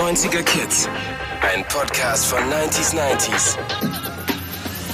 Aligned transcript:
90er 0.00 0.42
Kids. 0.42 0.88
Ein 1.42 1.62
Podcast 1.68 2.24
von 2.24 2.38
90s 2.38 2.94
90s. 2.94 3.56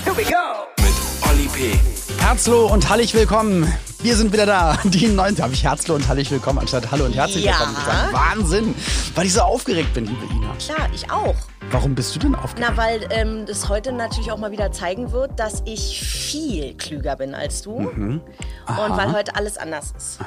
Here 0.05 0.17
we 0.17 0.25
go! 0.25 0.67
Mit 0.83 0.95
Olli 1.31 1.47
P. 1.47 1.79
Herzlo 2.21 2.67
und 2.67 2.89
hallig 2.89 3.15
willkommen. 3.15 3.73
Wir 4.03 4.17
sind 4.17 4.33
wieder 4.33 4.47
da. 4.47 4.77
Die 4.83 5.07
neunte 5.07 5.45
habe 5.45 5.53
ich 5.53 5.63
Herzlo 5.63 5.95
und 5.95 6.09
hallig 6.09 6.29
willkommen 6.33 6.59
anstatt 6.59 6.91
Hallo 6.91 7.05
und 7.05 7.15
herzlich 7.15 7.45
Ja. 7.45 7.53
willkommen 7.53 7.77
gesagt. 7.77 8.13
Wahnsinn, 8.15 8.75
weil 9.15 9.27
ich 9.27 9.33
so 9.35 9.43
aufgeregt 9.43 9.95
bin, 9.95 10.07
liebe 10.07 10.25
Ina. 10.35 10.53
Klar, 10.59 10.89
ich 10.93 11.09
auch. 11.09 11.37
Warum 11.71 11.97
bist 11.97 12.15
du 12.15 12.21
denn 12.21 12.35
aufgeregt? 12.37 12.69
Na, 12.71 12.77
weil 12.77 13.07
ähm, 13.11 13.45
das 13.45 13.69
heute 13.69 13.93
natürlich 13.93 14.31
auch 14.31 14.39
mal 14.39 14.53
wieder 14.53 14.71
zeigen 14.71 15.11
wird, 15.11 15.39
dass 15.39 15.63
ich 15.67 16.01
viel 16.01 16.75
klüger 16.75 17.17
bin 17.17 17.35
als 17.35 17.63
du. 17.63 17.81
Mhm. 17.81 18.21
Und 18.69 18.97
weil 18.97 19.13
heute 19.13 19.35
alles 19.35 19.59
anders 19.59 19.93
ist. 19.97 20.21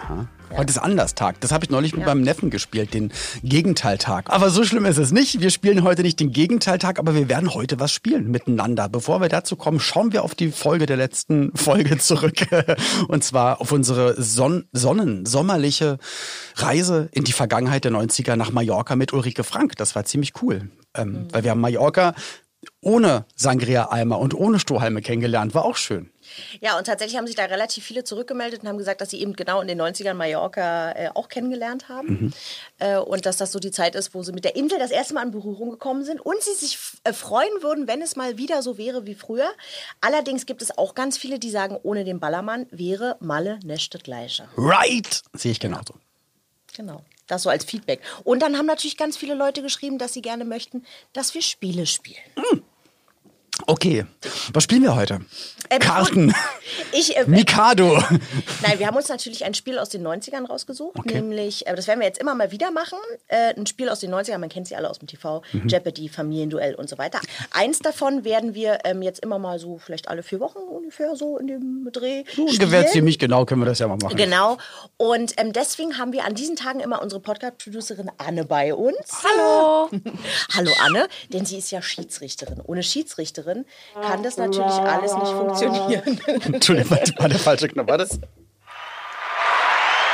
Heute 0.56 0.70
ist 0.70 0.78
Anderstag. 0.78 1.40
Das 1.40 1.52
habe 1.52 1.64
ich 1.64 1.70
neulich 1.70 1.96
mit 1.96 2.06
meinem 2.06 2.22
Neffen 2.22 2.50
gespielt, 2.50 2.94
den 2.94 3.12
Gegenteiltag. 3.44 4.26
Aber 4.30 4.50
so 4.50 4.64
schlimm 4.64 4.86
ist 4.86 4.98
es 4.98 5.12
nicht. 5.12 5.40
Wir 5.40 5.50
spielen 5.50 5.84
heute 5.84 6.02
nicht 6.02 6.20
den 6.20 6.32
Gegenteiltag, 6.32 7.00
aber 7.00 7.16
wir 7.16 7.30
werden 7.30 7.54
heute 7.54 7.80
was 7.80 7.92
spielen 7.92 8.32
miteinander. 8.32 8.90
Bevor 8.90 9.22
wir 9.22 9.30
dazu 9.30 9.56
kommen, 9.56 9.80
schauen 9.80 10.12
wir 10.12 10.24
auf 10.24 10.36
die 10.36 10.52
Folge 10.52 10.88
der 10.88 10.98
letzten 10.98 11.52
Folge 11.56 11.98
zurück. 12.00 12.48
Und 13.08 13.24
zwar 13.24 13.62
auf 13.62 13.72
unsere 13.72 14.22
Son 14.22 14.66
Sonnen, 14.74 15.26
sommerliche 15.26 16.00
Reise 16.56 17.08
in 17.12 17.24
die 17.24 17.34
Vergangenheit 17.34 17.86
der 17.86 17.92
90er 17.92 18.36
nach 18.36 18.52
Mallorca 18.52 18.96
mit 18.96 19.14
Ulrike 19.14 19.44
Frank. 19.44 19.78
Das 19.78 19.96
war 19.96 20.04
ziemlich 20.04 20.34
cool. 20.42 20.70
Ähm, 20.96 21.28
Weil 21.32 21.44
wir 21.44 21.52
haben 21.52 21.62
Mallorca 21.62 22.16
ohne 22.82 23.26
Sangria-Eimer 23.36 24.20
und 24.20 24.34
ohne 24.34 24.60
Strohhalme 24.60 25.02
kennengelernt. 25.02 25.54
War 25.54 25.66
auch 25.66 25.78
schön. 25.78 26.12
Ja, 26.62 26.78
und 26.78 26.86
tatsächlich 26.86 27.18
haben 27.18 27.26
sich 27.26 27.36
da 27.36 27.46
relativ 27.46 27.84
viele 27.84 28.04
zurückgemeldet 28.04 28.62
und 28.62 28.70
haben 28.70 28.78
gesagt, 28.78 29.02
dass 29.02 29.10
sie 29.10 29.22
eben 29.22 29.34
genau 29.34 29.62
in 29.62 29.68
den 29.68 29.82
90ern 29.82 30.14
Mallorca 30.14 30.92
äh, 30.92 31.10
auch 31.14 31.28
kennengelernt 31.28 31.90
haben. 31.90 32.08
Mhm. 32.08 32.34
Äh, 32.78 32.98
und 32.98 33.26
dass 33.26 33.38
das 33.38 33.52
so 33.52 33.60
die 33.60 33.72
Zeit 33.72 33.96
ist, 33.96 34.14
wo 34.14 34.24
sie 34.24 34.32
mit 34.32 34.46
der 34.46 34.56
Insel 34.56 34.78
das 34.78 34.92
erste 34.92 35.14
Mal 35.14 35.26
in 35.26 35.32
Berührung 35.32 35.72
gekommen 35.72 36.04
sind 36.04 36.22
und 36.22 36.42
sie 36.42 36.54
sich 36.54 36.78
äh, 37.04 37.14
freuen 37.14 37.62
würden, 37.62 37.88
wenn 37.88 38.02
es 38.02 38.16
mal 38.16 38.38
wieder 38.38 38.62
so 38.62 38.78
wäre 38.78 39.06
wie 39.06 39.16
früher. 39.16 39.50
Allerdings 40.02 40.46
gibt 40.46 40.62
es 40.62 40.78
auch 40.78 40.96
ganz 40.96 41.18
viele, 41.18 41.40
die 41.40 41.50
sagen, 41.50 41.78
ohne 41.82 42.04
den 42.04 42.20
Ballermann 42.20 42.68
wäre 42.72 43.18
Malle 43.20 43.60
nicht 43.64 43.94
das 43.94 44.04
Gleiche. 44.04 44.48
Right! 44.58 45.22
Sehe 45.34 45.52
ich 45.52 45.60
genauso. 45.60 45.96
Genau. 46.80 47.04
Das 47.28 47.44
so 47.44 47.50
als 47.50 47.66
Feedback. 47.66 48.00
Und 48.24 48.42
dann 48.42 48.58
haben 48.58 48.66
natürlich 48.66 48.96
ganz 48.96 49.18
viele 49.18 49.34
Leute 49.34 49.62
geschrieben, 49.62 49.98
dass 49.98 50.14
sie 50.14 50.22
gerne 50.22 50.46
möchten, 50.46 50.86
dass 51.12 51.34
wir 51.34 51.42
Spiele 51.42 51.86
spielen. 51.86 52.24
Okay, 53.74 54.04
was 54.52 54.64
spielen 54.64 54.82
wir 54.82 54.96
heute? 54.96 55.20
Ähm, 55.70 55.80
Karten. 55.80 56.34
Ich, 56.92 57.18
äh, 57.18 57.26
Mikado. 57.26 57.98
Nein, 58.62 58.78
wir 58.80 58.86
haben 58.88 58.96
uns 58.96 59.10
natürlich 59.10 59.44
ein 59.44 59.56
Spiel 59.56 59.80
aus 59.80 59.90
den 59.90 60.06
90ern 60.06 60.46
rausgesucht, 60.48 60.98
Okay. 61.00 61.16
nämlich, 61.16 61.66
äh, 61.66 61.76
das 61.76 61.88
werden 61.88 62.00
wir 62.00 62.06
jetzt 62.08 62.20
immer 62.20 62.36
mal 62.36 62.52
wieder 62.52 62.70
machen, 62.70 62.98
äh, 63.28 63.56
ein 63.56 63.66
Spiel 63.66 63.90
aus 63.90 64.00
den 64.02 64.12
90ern, 64.14 64.38
man 64.38 64.50
kennt 64.50 64.68
sie 64.68 64.76
alle 64.76 64.88
aus 64.90 65.00
dem 65.00 65.08
TV, 65.08 65.42
Mhm. 65.52 65.68
Jeopardy, 65.68 66.10
Familienduell 66.10 66.76
und 66.76 66.88
so 66.88 66.98
weiter. 67.00 67.20
Eins 67.52 67.80
davon 67.80 68.24
werden 68.24 68.54
wir 68.54 68.80
ähm, 68.86 69.02
jetzt 69.02 69.20
immer 69.24 69.40
mal 69.40 69.58
so, 69.58 69.80
vielleicht 69.80 70.10
alle 70.10 70.22
vier 70.22 70.40
Wochen 70.40 70.60
ungefähr 70.60 71.16
so 71.16 71.38
in 71.40 71.48
dem 71.48 71.90
Dreh 71.92 72.24
Ungefähr 72.38 72.68
spielen. 72.82 72.88
ziemlich 72.88 73.18
genau 73.20 73.46
können 73.46 73.62
wir 73.62 73.66
das 73.66 73.80
ja 73.80 73.88
mal 73.88 73.98
machen. 73.98 74.16
Genau. 74.16 74.58
Und 74.98 75.34
ähm, 75.38 75.52
deswegen 75.54 75.98
haben 75.98 76.14
wir 76.14 76.26
an 76.26 76.36
diesen 76.36 76.56
Tagen 76.56 76.82
immer 76.82 77.02
unsere 77.02 77.20
Podcast-Producerin 77.22 78.12
Anne 78.20 78.46
bei 78.46 78.76
uns. 78.76 79.24
Hallo. 79.24 79.90
Hallo 80.56 80.72
Anne, 80.86 81.08
denn 81.34 81.46
sie 81.48 81.58
ist 81.58 81.72
ja 81.72 81.82
Schiedsrichterin. 81.82 82.62
Ohne 82.64 82.84
Schiedsrichterin 82.84 83.59
kann 84.02 84.24
das 84.24 84.38
natürlich 84.38 84.72
alles 84.74 85.14
nicht 85.16 85.32
funktionieren. 85.32 86.20
Entschuldigung, 86.54 86.98
war 87.18 87.30
der 87.30 87.40
falsche 87.40 87.68
Knopf. 87.68 87.88
War 87.90 87.98
das? 87.98 88.20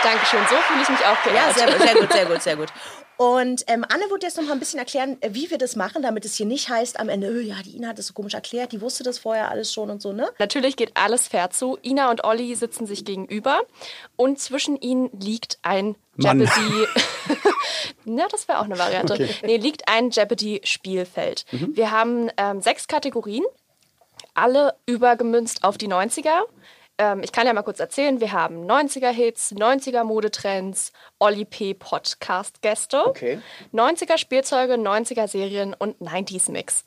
Dankeschön, 0.03 0.39
so 0.49 0.55
fühle 0.57 0.81
ich 0.83 0.89
mich 0.89 0.99
auch 0.99 1.25
Ja, 1.25 1.51
geehrt. 1.51 1.55
sehr, 1.55 1.79
sehr 1.79 1.95
gut, 1.95 2.11
sehr 2.13 2.25
gut, 2.25 2.41
sehr 2.43 2.55
gut. 2.55 2.67
Und 3.17 3.63
ähm, 3.67 3.85
Anne 3.87 4.09
wird 4.09 4.23
jetzt 4.23 4.35
noch 4.37 4.43
mal 4.43 4.53
ein 4.53 4.59
bisschen 4.59 4.79
erklären, 4.79 5.17
äh, 5.21 5.29
wie 5.33 5.49
wir 5.49 5.57
das 5.57 5.75
machen, 5.75 6.01
damit 6.01 6.25
es 6.25 6.35
hier 6.35 6.45
nicht 6.45 6.69
heißt 6.69 6.99
am 6.99 7.07
Ende, 7.09 7.27
"Öh, 7.27 7.41
ja, 7.41 7.55
die 7.63 7.75
Ina 7.77 7.89
hat 7.89 7.97
das 7.97 8.07
so 8.07 8.13
komisch 8.13 8.33
erklärt, 8.33 8.71
die 8.73 8.81
wusste 8.81 9.03
das 9.03 9.19
vorher 9.19 9.49
alles 9.49 9.71
schon 9.71 9.89
und 9.89 10.01
so, 10.01 10.11
ne? 10.11 10.29
Natürlich 10.37 10.75
geht 10.75 10.91
alles 10.95 11.27
fair 11.27 11.49
zu. 11.49 11.77
Ina 11.81 12.11
und 12.11 12.23
Olli 12.25 12.53
sitzen 12.55 12.85
sich 12.85 13.05
gegenüber 13.05 13.61
und 14.17 14.39
zwischen 14.39 14.75
ihnen 14.75 15.09
liegt 15.19 15.59
ein 15.61 15.95
Mann. 16.17 16.39
Jeopardy. 16.41 16.87
ja, 18.17 18.27
das 18.29 18.47
wäre 18.47 18.59
auch 18.59 18.65
eine 18.65 18.77
Variante. 18.77 19.13
Okay. 19.13 19.29
Nee, 19.43 19.57
liegt 19.57 19.87
ein 19.87 20.09
Jeopardy-Spielfeld. 20.09 21.45
Wir 21.51 21.91
haben 21.91 22.29
ähm, 22.37 22.61
sechs 22.61 22.87
Kategorien, 22.87 23.43
alle 24.33 24.75
übergemünzt 24.85 25.63
auf 25.63 25.77
die 25.77 25.87
90er. 25.87 26.41
Ähm, 26.97 27.21
ich 27.23 27.31
kann 27.31 27.45
ja 27.45 27.53
mal 27.53 27.63
kurz 27.63 27.79
erzählen, 27.79 28.19
wir 28.21 28.31
haben 28.31 28.65
90er-Hits, 28.69 29.53
90er-Modetrends, 29.53 30.91
Olli 31.19 31.45
P. 31.45 31.73
Podcast-Gäste, 31.73 33.05
Okay. 33.07 33.39
90er 33.73 34.17
Spielzeuge, 34.17 34.75
90er 34.75 35.27
Serien 35.27 35.73
und 35.73 35.99
90s 36.01 36.51
Mix. 36.51 36.85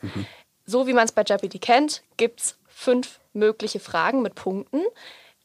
So 0.64 0.86
wie 0.86 0.92
man 0.92 1.04
es 1.04 1.12
bei 1.12 1.22
Jeopardy 1.26 1.58
kennt, 1.58 2.02
gibt 2.16 2.41
es 2.41 2.58
fünf 2.68 3.20
mögliche 3.32 3.80
Fragen 3.80 4.22
mit 4.22 4.34
Punkten. 4.34 4.82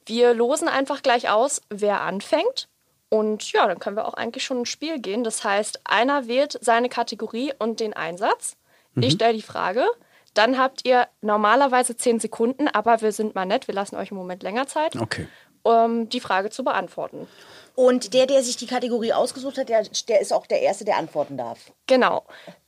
Wir 0.05 0.33
losen 0.33 0.67
einfach 0.67 1.01
gleich 1.01 1.29
aus, 1.29 1.61
wer 1.69 2.01
anfängt. 2.01 2.67
Und 3.09 3.51
ja, 3.51 3.67
dann 3.67 3.79
können 3.79 3.95
wir 3.95 4.07
auch 4.07 4.15
eigentlich 4.15 4.43
schon 4.43 4.59
ins 4.59 4.69
Spiel 4.69 4.99
gehen. 4.99 5.23
Das 5.23 5.43
heißt, 5.43 5.81
einer 5.83 6.27
wählt 6.27 6.57
seine 6.61 6.89
Kategorie 6.89 7.53
und 7.59 7.79
den 7.79 7.93
Einsatz. 7.93 8.57
Ich 8.95 9.13
stelle 9.13 9.33
die 9.33 9.41
Frage. 9.41 9.85
Dann 10.33 10.57
habt 10.57 10.85
ihr 10.85 11.07
normalerweise 11.21 11.95
zehn 11.95 12.19
Sekunden, 12.19 12.67
aber 12.67 13.01
wir 13.01 13.11
sind 13.11 13.35
mal 13.35 13.45
nett, 13.45 13.67
wir 13.67 13.75
lassen 13.75 13.95
euch 13.95 14.11
im 14.11 14.17
Moment 14.17 14.43
länger 14.43 14.67
Zeit, 14.67 14.95
Okay. 14.95 15.27
um 15.63 16.09
die 16.09 16.19
Frage 16.19 16.49
zu 16.49 16.63
beantworten. 16.63 17.27
Und 17.75 18.13
der, 18.13 18.27
der 18.27 18.43
sich 18.43 18.57
die 18.57 18.67
Kategorie 18.67 19.13
ausgesucht 19.13 19.57
hat, 19.57 19.69
der, 19.69 19.83
der 20.07 20.21
ist 20.21 20.31
auch 20.33 20.45
der 20.45 20.61
Erste, 20.61 20.85
der 20.85 20.97
antworten 20.97 21.37
darf. 21.37 21.71
Genau. 21.87 22.23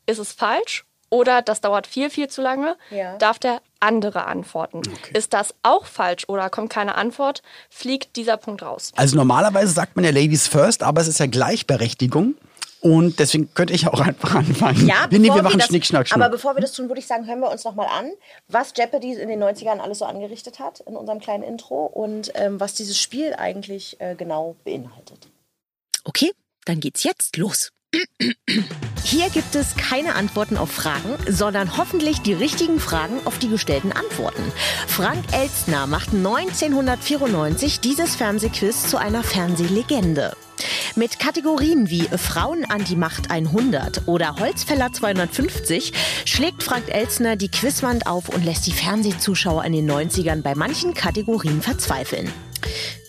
Ist 0.08 0.20
es 0.20 0.32
falsch 0.32 0.86
oder 1.10 1.42
das 1.44 1.62
dauert 1.62 1.86
viel, 1.88 2.10
viel 2.10 2.28
zu 2.28 2.42
lange, 2.42 2.76
Ja. 2.90 3.16
darf 3.18 3.38
der 3.40 3.62
andere 3.80 4.26
antworten. 4.26 4.82
Ist 5.14 5.34
das 5.34 5.54
auch 5.62 5.86
falsch 5.86 6.24
oder 6.28 6.50
kommt 6.50 6.72
keine 6.72 6.96
Antwort, 6.96 7.44
fliegt 7.70 8.16
dieser 8.16 8.38
Punkt 8.38 8.64
raus. 8.64 8.92
Also 8.96 9.16
normalerweise 9.16 9.72
sagt 9.72 9.96
man 9.96 10.06
ja 10.06 10.12
Ladies 10.12 10.48
first, 10.48 10.82
aber 10.82 11.02
es 11.02 11.08
ist 11.08 11.20
ja 11.20 11.28
Gleichberechtigung. 11.28 12.36
Und 12.86 13.18
deswegen 13.18 13.52
könnte 13.56 13.74
ich 13.74 13.88
auch 13.88 14.00
einfach 14.08 14.36
anfangen. 14.36 14.88
Ja, 14.88 15.08
wir, 15.10 15.18
nee, 15.18 15.34
wir 15.34 15.42
machen 15.42 15.58
das, 15.58 15.70
Schnick, 15.70 15.88
Schnack, 15.88 16.08
Schnuck. 16.08 16.22
Aber 16.22 16.30
bevor 16.30 16.56
wir 16.56 16.62
das 16.62 16.72
tun, 16.72 16.88
würde 16.88 17.00
ich 17.00 17.08
sagen, 17.08 17.26
hören 17.26 17.40
wir 17.40 17.50
uns 17.50 17.64
noch 17.64 17.74
mal 17.74 17.88
an, 17.88 18.12
was 18.48 18.74
Jeopardy 18.78 19.14
in 19.14 19.28
den 19.28 19.44
90ern 19.44 19.80
alles 19.80 19.98
so 20.00 20.06
angerichtet 20.06 20.60
hat 20.60 20.82
in 20.82 20.96
unserem 20.96 21.20
kleinen 21.20 21.42
Intro 21.42 21.88
und 21.88 22.32
ähm, 22.36 22.60
was 22.60 22.76
dieses 22.76 23.00
Spiel 23.00 23.34
eigentlich 23.34 24.00
äh, 24.00 24.14
genau 24.14 24.56
beinhaltet. 24.64 25.30
Okay, 26.04 26.32
dann 26.66 26.80
geht's 26.80 27.04
jetzt 27.04 27.38
los. 27.38 27.72
Hier 29.04 29.30
gibt 29.32 29.56
es 29.56 29.76
keine 29.78 30.14
Antworten 30.14 30.58
auf 30.58 30.70
Fragen, 30.70 31.16
sondern 31.28 31.78
hoffentlich 31.78 32.22
die 32.22 32.34
richtigen 32.34 32.80
Fragen 32.80 33.20
auf 33.26 33.40
die 33.40 33.50
gestellten 33.50 33.94
Antworten. 33.94 34.52
Frank 34.86 35.24
Elstner 35.32 35.88
macht 35.88 36.14
1994 36.14 37.80
dieses 37.80 38.16
Fernsehquiz 38.16 38.88
zu 38.88 38.98
einer 38.98 39.24
Fernsehlegende. 39.24 40.36
Mit 40.98 41.20
Kategorien 41.20 41.90
wie 41.90 42.04
Frauen 42.04 42.64
an 42.64 42.86
die 42.86 42.96
Macht 42.96 43.30
100 43.30 44.08
oder 44.08 44.38
Holzfäller 44.40 44.94
250 44.94 45.92
schlägt 46.24 46.64
Frank 46.64 46.86
Elstner 46.88 47.36
die 47.36 47.50
Quizwand 47.50 48.08
auf 48.08 48.30
und 48.30 48.46
lässt 48.46 48.66
die 48.66 48.72
Fernsehzuschauer 48.72 49.66
in 49.66 49.74
den 49.74 49.92
90ern 49.92 50.42
bei 50.42 50.56
manchen 50.56 50.94
Kategorien 50.94 51.62
verzweifeln. 51.62 52.32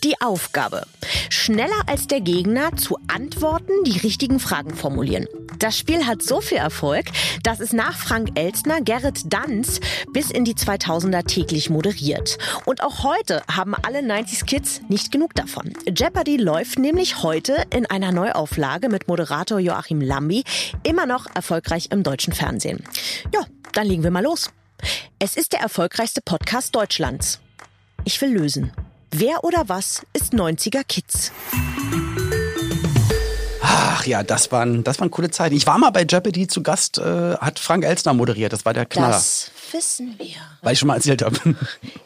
Die 0.03 0.21
Aufgabe. 0.21 0.85
Schneller 1.31 1.83
als 1.87 2.09
der 2.09 2.21
Gegner 2.21 2.77
zu 2.77 2.99
antworten, 3.07 3.73
die 3.85 3.99
richtigen 3.99 4.41
Fragen 4.41 4.75
formulieren. 4.75 5.29
Das 5.59 5.79
Spiel 5.79 6.07
hat 6.07 6.23
so 6.23 6.41
viel 6.41 6.59
Erfolg, 6.59 7.07
dass 7.43 7.61
es 7.61 7.73
nach 7.73 7.97
Frank 7.97 8.39
Elstner 8.39 8.81
Gerrit 8.81 9.33
Danz 9.33 9.81
bis 10.13 10.31
in 10.31 10.45
die 10.45 10.55
2000er 10.55 11.27
täglich 11.27 11.71
moderiert. 11.71 12.39
Und 12.65 12.83
auch 12.83 13.03
heute 13.05 13.43
haben 13.51 13.75
alle 13.75 14.01
90s 14.01 14.45
Kids 14.45 14.81
nicht 14.89 15.13
genug 15.13 15.35
davon. 15.35 15.73
Jeopardy 15.89 16.37
läuft 16.37 16.79
nämlich 16.79 17.23
heute 17.23 17.65
in 17.71 17.87
einer 17.87 18.13
Neuauflage 18.13 18.89
mit 18.89 19.09
Moderator 19.09 19.59
Joachim 19.59 20.01
Lambi 20.01 20.45
immer 20.83 21.07
noch 21.07 21.27
erfolgreich 21.35 21.89
im 21.91 22.03
deutschen 22.03 22.33
Fernsehen. 22.33 22.85
Ja, 23.33 23.41
dann 23.73 23.87
legen 23.87 24.03
wir 24.03 24.11
mal 24.11 24.23
los. 24.23 24.51
Es 25.19 25.37
ist 25.37 25.53
der 25.53 25.61
erfolgreichste 25.61 26.21
Podcast 26.21 26.75
Deutschlands. 26.75 27.41
Ich 28.05 28.21
will 28.21 28.31
lösen. 28.31 28.73
Wer 29.11 29.45
oder 29.45 29.69
was 29.69 30.05
ist 30.13 30.35
90er 30.35 30.85
Kids? 30.85 31.33
Ach 33.79 34.07
ja, 34.07 34.23
das 34.23 34.51
waren, 34.53 34.85
das 34.85 34.99
waren 35.01 35.11
coole 35.11 35.31
Zeiten. 35.31 35.55
Ich 35.55 35.67
war 35.67 35.77
mal 35.79 35.91
bei 35.91 36.05
Jeopardy 36.09 36.47
zu 36.47 36.63
Gast, 36.63 36.97
äh, 36.99 37.35
hat 37.37 37.59
Frank 37.59 37.85
Elstner 37.85 38.15
moderiert. 38.15 38.53
Das 38.55 38.65
war 38.65 38.73
der 38.73 38.87
Knaller. 38.87 39.13
Das 39.13 39.51
wissen 39.71 40.15
wir. 40.19 40.37
Weil 40.63 40.73
ich 40.73 40.79
schon 40.79 40.87
mal 40.87 40.95
erzählt 40.97 41.23
habe. 41.23 41.37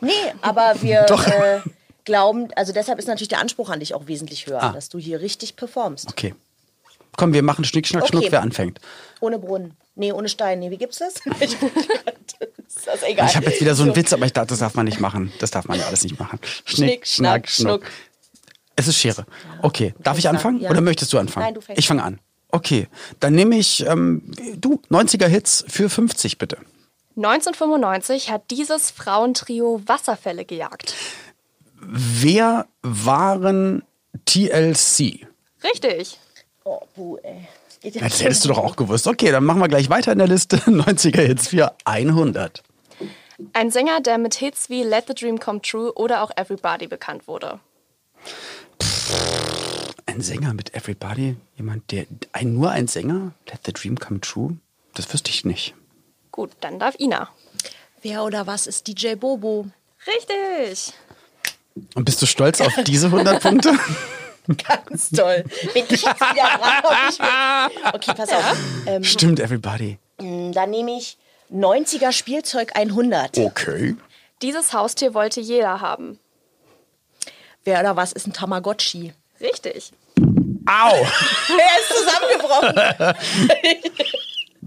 Nee, 0.01 0.11
aber 0.43 0.75
wir 0.81 1.03
äh, 1.09 1.61
glauben, 2.05 2.49
also 2.57 2.73
deshalb 2.73 2.99
ist 2.99 3.07
natürlich 3.07 3.29
der 3.29 3.39
Anspruch 3.41 3.71
an 3.71 3.79
dich 3.81 3.95
auch 3.95 4.09
wesentlich 4.09 4.47
höher, 4.47 4.63
Ah. 4.63 4.73
dass 4.73 4.89
du 4.89 4.99
hier 4.99 5.21
richtig 5.21 5.55
performst. 5.57 6.09
Okay. 6.09 6.35
Komm, 7.17 7.33
wir 7.35 7.43
machen 7.43 7.65
Schnick, 7.65 7.87
Schnack, 7.87 8.05
Okay. 8.05 8.13
Schnuck, 8.19 8.33
wer 8.33 8.43
anfängt. 8.43 8.81
Ohne 9.21 9.39
Brunnen. 9.39 9.77
Nee, 9.95 10.13
ohne 10.13 10.29
Stein. 10.29 10.59
Nee, 10.61 10.71
wie 10.71 10.77
gibt's 10.79 10.99
das? 10.99 11.15
Ich- 11.41 11.57
ist 12.67 12.87
das 12.87 13.03
egal. 13.03 13.27
Ich 13.29 13.37
habe 13.37 13.47
jetzt 13.47 13.61
wieder 13.61 13.75
so 13.75 13.83
einen 13.83 13.95
Witz, 13.95 14.13
aber 14.13 14.25
ich 14.27 14.33
dachte, 14.33 14.49
das 14.49 14.61
darf 14.61 14.75
man 14.75 14.87
nicht 14.87 15.01
machen. 15.01 15.33
Das 15.41 15.51
darf 15.51 15.67
man 15.69 15.79
ja 15.79 15.87
alles 15.87 16.03
nicht 16.03 16.19
machen. 16.19 16.39
Schnick, 16.65 17.07
Schnack, 17.07 17.49
Schnuck. 17.49 17.83
Es 18.81 18.89
ist 18.89 18.97
Schere. 18.97 19.27
Okay, 19.63 19.95
darf 20.03 20.19
ich 20.19 20.29
anfangen? 20.29 20.61
Oder 20.63 20.81
möchtest 20.81 21.13
du 21.13 21.19
anfangen? 21.19 21.45
Nein, 21.45 21.55
du 21.55 21.61
fängst 21.61 21.79
Ich 21.79 21.87
fange 21.87 22.03
an. 22.03 22.19
Okay, 22.49 22.89
dann 23.21 23.35
nehme 23.35 23.57
ich, 23.57 23.87
ähm, 23.87 24.23
du, 24.57 24.81
90er 24.91 25.27
Hits 25.27 25.65
für 25.69 25.89
50 25.89 26.39
bitte. 26.39 26.57
1995 27.17 28.31
hat 28.31 28.51
dieses 28.51 28.91
Frauentrio 28.91 29.83
Wasserfälle 29.87 30.45
gejagt. 30.45 30.95
Wer 31.81 32.67
waren 32.83 33.83
TLC? 34.25 35.27
Richtig. 35.63 36.19
Oh, 36.65 36.81
buh, 36.97 37.19
ey. 37.23 37.49
Geht 37.83 37.97
ja 37.97 38.03
Das 38.03 38.23
hättest 38.23 38.45
du 38.45 38.49
doch 38.49 38.59
auch 38.59 38.77
gewusst. 38.77 39.07
Okay, 39.07 39.31
dann 39.31 39.45
machen 39.45 39.61
wir 39.61 39.69
gleich 39.69 39.91
weiter 39.91 40.13
in 40.13 40.19
der 40.19 40.29
Liste. 40.29 40.57
90er 40.67 41.21
Hits 41.21 41.49
für 41.49 41.75
100. 41.85 42.63
Ein 43.53 43.71
Sänger, 43.71 44.01
der 44.01 44.19
mit 44.19 44.35
Hits 44.35 44.69
wie 44.69 44.83
Let 44.83 45.05
the 45.09 45.15
Dream 45.15 45.39
Come 45.39 45.63
True 45.63 45.93
oder 45.95 46.23
auch 46.23 46.31
Everybody 46.37 46.87
bekannt 46.87 47.27
wurde. 47.27 47.61
Ein 50.11 50.23
Sänger 50.23 50.55
mit 50.55 50.75
Everybody? 50.75 51.37
Jemand, 51.57 51.93
der. 51.93 52.05
Ein, 52.33 52.55
nur 52.55 52.73
ein 52.73 52.89
Sänger? 52.89 53.31
Let 53.49 53.61
the 53.65 53.73
Dream 53.73 53.97
Come 53.97 54.21
True? 54.21 54.57
Das 54.95 55.13
wüsste 55.13 55.31
ich 55.31 55.45
nicht. 55.45 55.73
Gut, 56.33 56.51
dann 56.61 56.81
darf 56.81 56.97
Ina. 56.99 57.29
Wer 58.03 58.25
oder 58.25 58.49
was 58.49 58.67
ist 58.67 58.89
DJ 58.89 59.15
Bobo? 59.15 59.67
Richtig. 60.09 60.95
Und 61.95 62.05
bist 62.07 62.21
du 62.21 62.27
stolz 62.27 62.61
auf 62.61 62.73
diese 62.85 63.07
100 63.07 63.41
Punkte? 63.41 63.79
Ganz 64.67 65.11
toll. 65.11 65.45
Bin 65.75 65.85
ich 65.89 66.03
jetzt 66.03 66.21
wieder 66.21 66.59
dran? 66.59 66.83
Ob 66.83 66.97
ich 67.09 67.19
will? 67.21 67.93
Okay, 67.95 68.13
pass 68.17 68.31
auf. 68.31 68.57
Ähm, 68.87 69.05
Stimmt, 69.05 69.39
Everybody. 69.39 69.97
dann 70.19 70.71
nehme 70.71 70.99
ich 70.99 71.19
90er 71.53 72.11
Spielzeug 72.11 72.75
100. 72.75 73.39
Okay. 73.39 73.95
Dieses 74.43 74.73
Haustier 74.73 75.15
wollte 75.15 75.41
jeder 75.41 75.81
haben. 75.81 76.19
Wer 77.63 77.79
oder 77.79 77.95
was 77.95 78.13
ist 78.13 78.27
ein 78.27 78.33
Tamagotchi? 78.33 79.13
Richtig. 79.41 79.93
Au! 80.67 80.95
Er 81.51 81.81
ist 81.81 81.89
zusammengebrochen. 81.97 82.77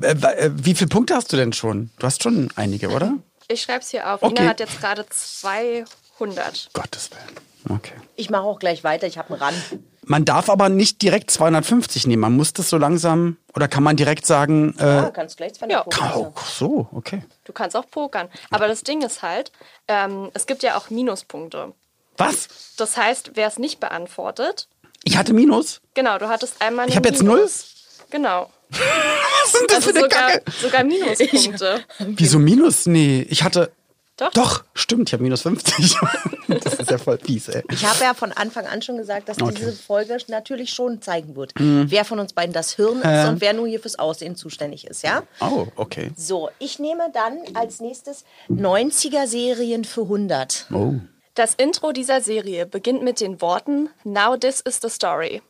Äh, 0.01 0.11
äh, 0.11 0.51
Wie 0.55 0.73
viele 0.75 0.87
Punkte 0.89 1.15
hast 1.15 1.31
du 1.31 1.37
denn 1.37 1.53
schon? 1.53 1.91
Du 1.99 2.05
hast 2.07 2.23
schon 2.23 2.49
einige, 2.55 2.89
oder? 2.89 3.13
Ich 3.47 3.61
schreibe 3.61 3.79
es 3.81 3.89
hier 3.91 4.11
auf. 4.11 4.21
Okay. 4.23 4.41
Ina 4.41 4.49
hat 4.49 4.59
jetzt 4.59 4.79
gerade 4.79 5.05
200. 5.07 6.69
Gottes 6.73 7.09
Willen. 7.11 7.77
Okay. 7.77 7.93
Ich 8.15 8.29
mache 8.29 8.43
auch 8.43 8.59
gleich 8.59 8.83
weiter. 8.83 9.07
Ich 9.07 9.17
habe 9.17 9.29
einen 9.33 9.41
Rand. 9.41 9.57
Man 10.05 10.25
darf 10.25 10.49
aber 10.49 10.67
nicht 10.67 11.01
direkt 11.01 11.31
250 11.31 12.07
nehmen. 12.07 12.21
Man 12.21 12.33
muss 12.35 12.51
das 12.51 12.69
so 12.69 12.77
langsam. 12.77 13.37
Oder 13.55 13.67
kann 13.69 13.83
man 13.83 13.95
direkt 13.95 14.25
sagen. 14.25 14.75
Äh, 14.77 14.83
Ah, 14.83 15.11
kannst 15.11 15.37
gleich 15.37 15.53
zwei 15.53 15.67
Ja. 15.67 15.85
oh, 15.85 16.33
so, 16.45 16.87
okay. 16.91 17.23
Du 17.45 17.53
kannst 17.53 17.75
auch 17.77 17.89
pokern. 17.89 18.27
Aber 18.49 18.67
das 18.67 18.83
Ding 18.83 19.01
ist 19.01 19.21
halt, 19.21 19.51
ähm, 19.87 20.29
es 20.33 20.45
gibt 20.45 20.63
ja 20.63 20.75
auch 20.77 20.89
Minuspunkte. 20.89 21.73
Was? 22.17 22.75
Das 22.77 22.97
heißt, 22.97 23.31
wer 23.35 23.47
es 23.47 23.57
nicht 23.57 23.79
beantwortet, 23.79 24.67
Ich 25.03 25.17
hatte 25.17 25.33
Minus? 25.33 25.81
genau, 25.93 26.17
du 26.17 26.27
hattest 26.29 26.55
einmal 26.61 26.87
Ich 26.87 26.93
eine 26.95 26.97
hab 26.97 27.05
jetzt 27.11 27.21
Minus. 27.23 27.65
Genau. 28.09 28.49
Was 28.69 29.51
sind 29.51 29.69
das 29.69 29.75
Also 29.77 29.89
für 29.89 29.95
eine 29.97 30.03
sogar, 30.05 30.29
Kacke? 30.31 30.51
sogar 30.61 30.83
Minuspunkte. 30.83 31.83
Wieso 31.99 32.39
Minus? 32.39 32.85
Nee, 32.85 33.25
ich 33.29 33.43
hatte. 33.43 33.71
Doch. 34.15 34.29
Doch, 34.31 34.63
stimmt, 34.75 35.09
ich 35.09 35.13
habe 35.13 35.23
minus 35.23 35.41
50. 35.41 35.95
das 36.47 36.75
ist 36.75 36.91
ja 36.91 36.99
voll 36.99 37.17
fies, 37.17 37.47
ey. 37.49 37.63
Ich 37.71 37.83
habe 37.83 38.03
ja 38.03 38.13
von 38.13 38.31
Anfang 38.31 38.67
an 38.67 38.83
schon 38.83 38.95
gesagt, 38.97 39.27
dass 39.27 39.41
Okay. 39.41 39.51
Mhm. 39.51 39.55
diese 39.55 39.73
Folge 39.73 40.15
natürlich 40.27 40.69
schon 40.69 41.01
zeigen 41.01 41.35
wird, 41.35 41.51
wer 41.57 42.05
von 42.05 42.19
uns 42.19 42.31
beiden 42.33 42.53
das 42.53 42.73
Hirn 42.73 43.01
ist 43.01 43.27
und 43.27 43.41
wer 43.41 43.53
nur 43.53 43.65
hier 43.67 43.79
fürs 43.79 43.97
Aussehen 43.97 44.35
zuständig 44.35 44.85
ist, 44.85 45.01
ja? 45.01 45.23
Oh, 45.41 45.65
okay. 45.77 46.11
So, 46.15 46.51
ich 46.59 46.77
nehme 46.77 47.09
dann 47.11 47.39
als 47.55 47.79
nächstes 47.79 48.23
90er 48.51 49.25
Serien 49.25 49.83
für 49.83 50.01
100. 50.03 50.67
Oh. 50.71 50.93
Das 51.35 51.55
Intro 51.55 51.91
dieser 51.93 52.21
Serie 52.21 52.65
beginnt 52.67 53.01
mit 53.01 53.19
den 53.19 53.41
Worten 53.41 53.89
Now 54.03 54.37
this 54.37 54.61
is 54.61 54.79
the 54.81 54.89
story. 54.89 55.41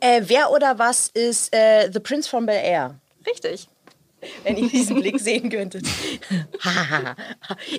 Äh, 0.00 0.22
wer 0.26 0.50
oder 0.50 0.78
was 0.78 1.08
ist 1.08 1.54
äh, 1.54 1.90
The 1.90 2.00
Prince 2.00 2.28
from 2.28 2.44
Bel 2.44 2.62
Air? 2.62 2.96
Richtig. 3.26 3.68
Wenn 4.44 4.56
ihr 4.56 4.68
diesen 4.68 5.00
Blick 5.00 5.18
sehen 5.18 5.48
könntet. 5.50 5.84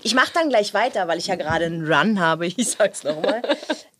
ich 0.03 0.13
mache 0.15 0.31
dann 0.33 0.49
gleich 0.49 0.73
weiter, 0.73 1.07
weil 1.07 1.19
ich 1.19 1.27
ja 1.27 1.35
gerade 1.35 1.65
einen 1.65 1.85
Run 1.85 2.19
habe. 2.19 2.47
Ich 2.47 2.71
sag's 2.71 3.03
nochmal. 3.03 3.41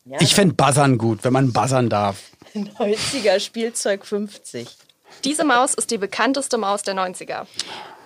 Ja, 0.06 0.18
Ich 0.20 0.34
fände 0.34 0.56
Buzzern 0.56 0.98
gut, 0.98 1.24
wenn 1.24 1.34
man 1.34 1.54
buzzern 1.54 1.90
darf. 1.90 2.32
90er 2.56 3.40
Spielzeug 3.40 4.06
50. 4.06 4.68
Diese 5.24 5.44
Maus 5.46 5.74
ist 5.76 5.92
die 5.92 5.98
bekannteste 5.98 6.58
Maus 6.58 6.82
der 6.84 6.96
90er. 6.96 7.46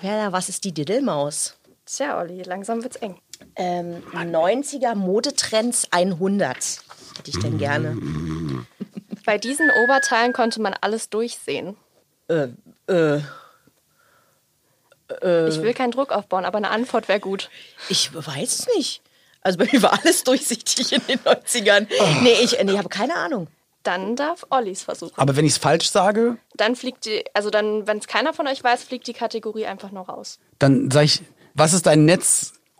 Wer 0.01 0.13
oder 0.17 0.31
was 0.33 0.49
ist 0.49 0.63
die 0.65 0.73
Diddelmaus? 0.73 1.55
Tja, 1.85 2.19
Olli, 2.19 2.43
langsam 2.43 2.83
wird's 2.83 2.97
eng. 2.97 3.17
Ähm, 3.55 4.03
90er 4.13 4.95
Modetrends 4.95 5.87
100. 5.91 6.55
Hätte 7.17 7.29
ich 7.29 7.39
denn 7.39 7.57
gerne. 7.57 7.97
Bei 9.25 9.37
diesen 9.37 9.69
Oberteilen 9.83 10.31
konnte 10.33 10.61
man 10.61 10.73
alles 10.79 11.09
durchsehen. 11.09 11.75
Äh, 12.29 12.49
äh, 12.87 13.19
Ich 15.49 15.61
will 15.61 15.73
keinen 15.73 15.91
Druck 15.91 16.11
aufbauen, 16.11 16.45
aber 16.45 16.57
eine 16.57 16.69
Antwort 16.69 17.07
wäre 17.07 17.19
gut. 17.19 17.49
ich 17.89 18.13
weiß 18.13 18.59
es 18.59 18.67
nicht. 18.75 19.01
Also 19.41 19.57
bei 19.59 19.67
mir 19.71 19.81
war 19.81 19.97
alles 20.03 20.23
durchsichtig 20.23 20.91
in 20.93 21.01
den 21.07 21.19
90ern. 21.19 21.87
Nee, 22.21 22.33
ich 22.41 22.57
nee, 22.63 22.77
habe 22.77 22.89
keine 22.89 23.15
Ahnung. 23.15 23.47
Dann 23.83 24.17
darf 24.17 24.45
Ollis 24.49 24.83
versuchen. 24.83 25.13
Aber 25.15 25.37
wenn 25.37 25.45
ich 25.45 25.53
es 25.53 25.57
falsch 25.57 25.89
sage, 25.89 26.37
Dann 26.55 26.75
fliegt 26.75 27.05
die, 27.05 27.23
also 27.33 27.49
dann, 27.49 27.87
wenn 27.87 27.99
es 27.99 28.07
keiner 28.07 28.33
von 28.33 28.45
euch 28.47 28.61
weiß, 28.61 28.83
fliegt 28.83 29.07
die 29.07 29.13
Kategorie 29.13 29.65
einfach 29.65 29.91
nur 29.91 30.03
raus. 30.09 30.39
dann 30.59 30.91
sage 30.91 31.05
ich, 31.05 31.21
was 31.53 31.71
ist 31.73 31.85
dein 31.85 32.03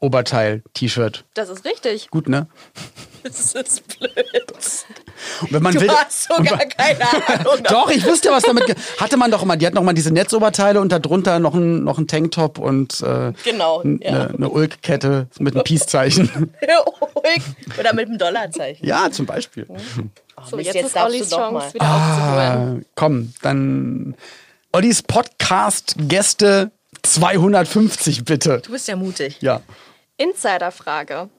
Netzoberteil-T-Shirt? 0.02 1.26
Das 1.34 1.50
ist 1.50 1.66
richtig. 1.66 2.10
Gut, 2.12 2.30
ne? 2.30 2.48
Das 3.24 3.54
ist 3.56 3.84
blöd. 4.00 4.14
Und 5.42 5.52
wenn 5.52 5.64
man 5.64 5.74
Du 5.74 5.82
will, 5.82 5.90
hast 5.90 6.24
sogar 6.30 6.58
keine 6.60 7.00
Ahnung. 7.40 7.64
Doch, 7.64 7.90
ich 7.90 8.06
wusste, 8.06 8.30
was 8.32 8.44
damit. 8.44 8.76
Hatte 9.00 9.18
man 9.18 9.32
doch 9.32 9.42
immer. 9.44 9.58
Die 9.58 9.66
hat 9.66 9.74
noch 9.74 9.84
mal 9.84 9.94
diese 9.94 10.12
Netzoberteile 10.12 10.80
und 10.80 10.92
darunter 10.92 11.40
noch 11.40 11.54
ein, 11.56 11.84
noch 11.84 11.98
ein 11.98 12.08
Tanktop 12.08 12.58
und 12.60 13.02
äh, 13.02 13.34
Genau, 13.44 13.82
n- 13.82 14.00
ja. 14.02 14.10
eine, 14.10 14.30
eine 14.36 14.50
Ulk-Kette 14.50 15.28
mit 15.40 15.56
einem 15.56 15.64
Peace-Zeichen. 15.64 16.54
Oder 17.80 17.94
mit 17.94 18.08
einem 18.08 18.18
Dollarzeichen. 18.18 18.86
ja, 18.88 19.12
zum 19.12 19.26
Beispiel. 19.26 19.68
So, 20.50 20.56
Mist, 20.56 20.68
jetzt, 20.68 20.76
jetzt 20.76 20.86
ist 20.88 20.96
darfst 20.96 21.16
Ollis 21.16 21.30
du 21.30 21.36
doch 21.36 21.42
Chance, 21.52 21.66
mal. 21.68 21.74
wieder. 21.74 21.86
Ah, 21.86 22.76
komm, 22.96 23.34
dann 23.42 24.16
Ollis 24.72 25.02
Podcast-Gäste 25.02 26.72
250, 27.04 28.24
bitte. 28.24 28.62
Du 28.64 28.72
bist 28.72 28.88
ja 28.88 28.96
mutig. 28.96 29.38
Ja. 29.42 29.62
Insiderfrage. 30.18 31.30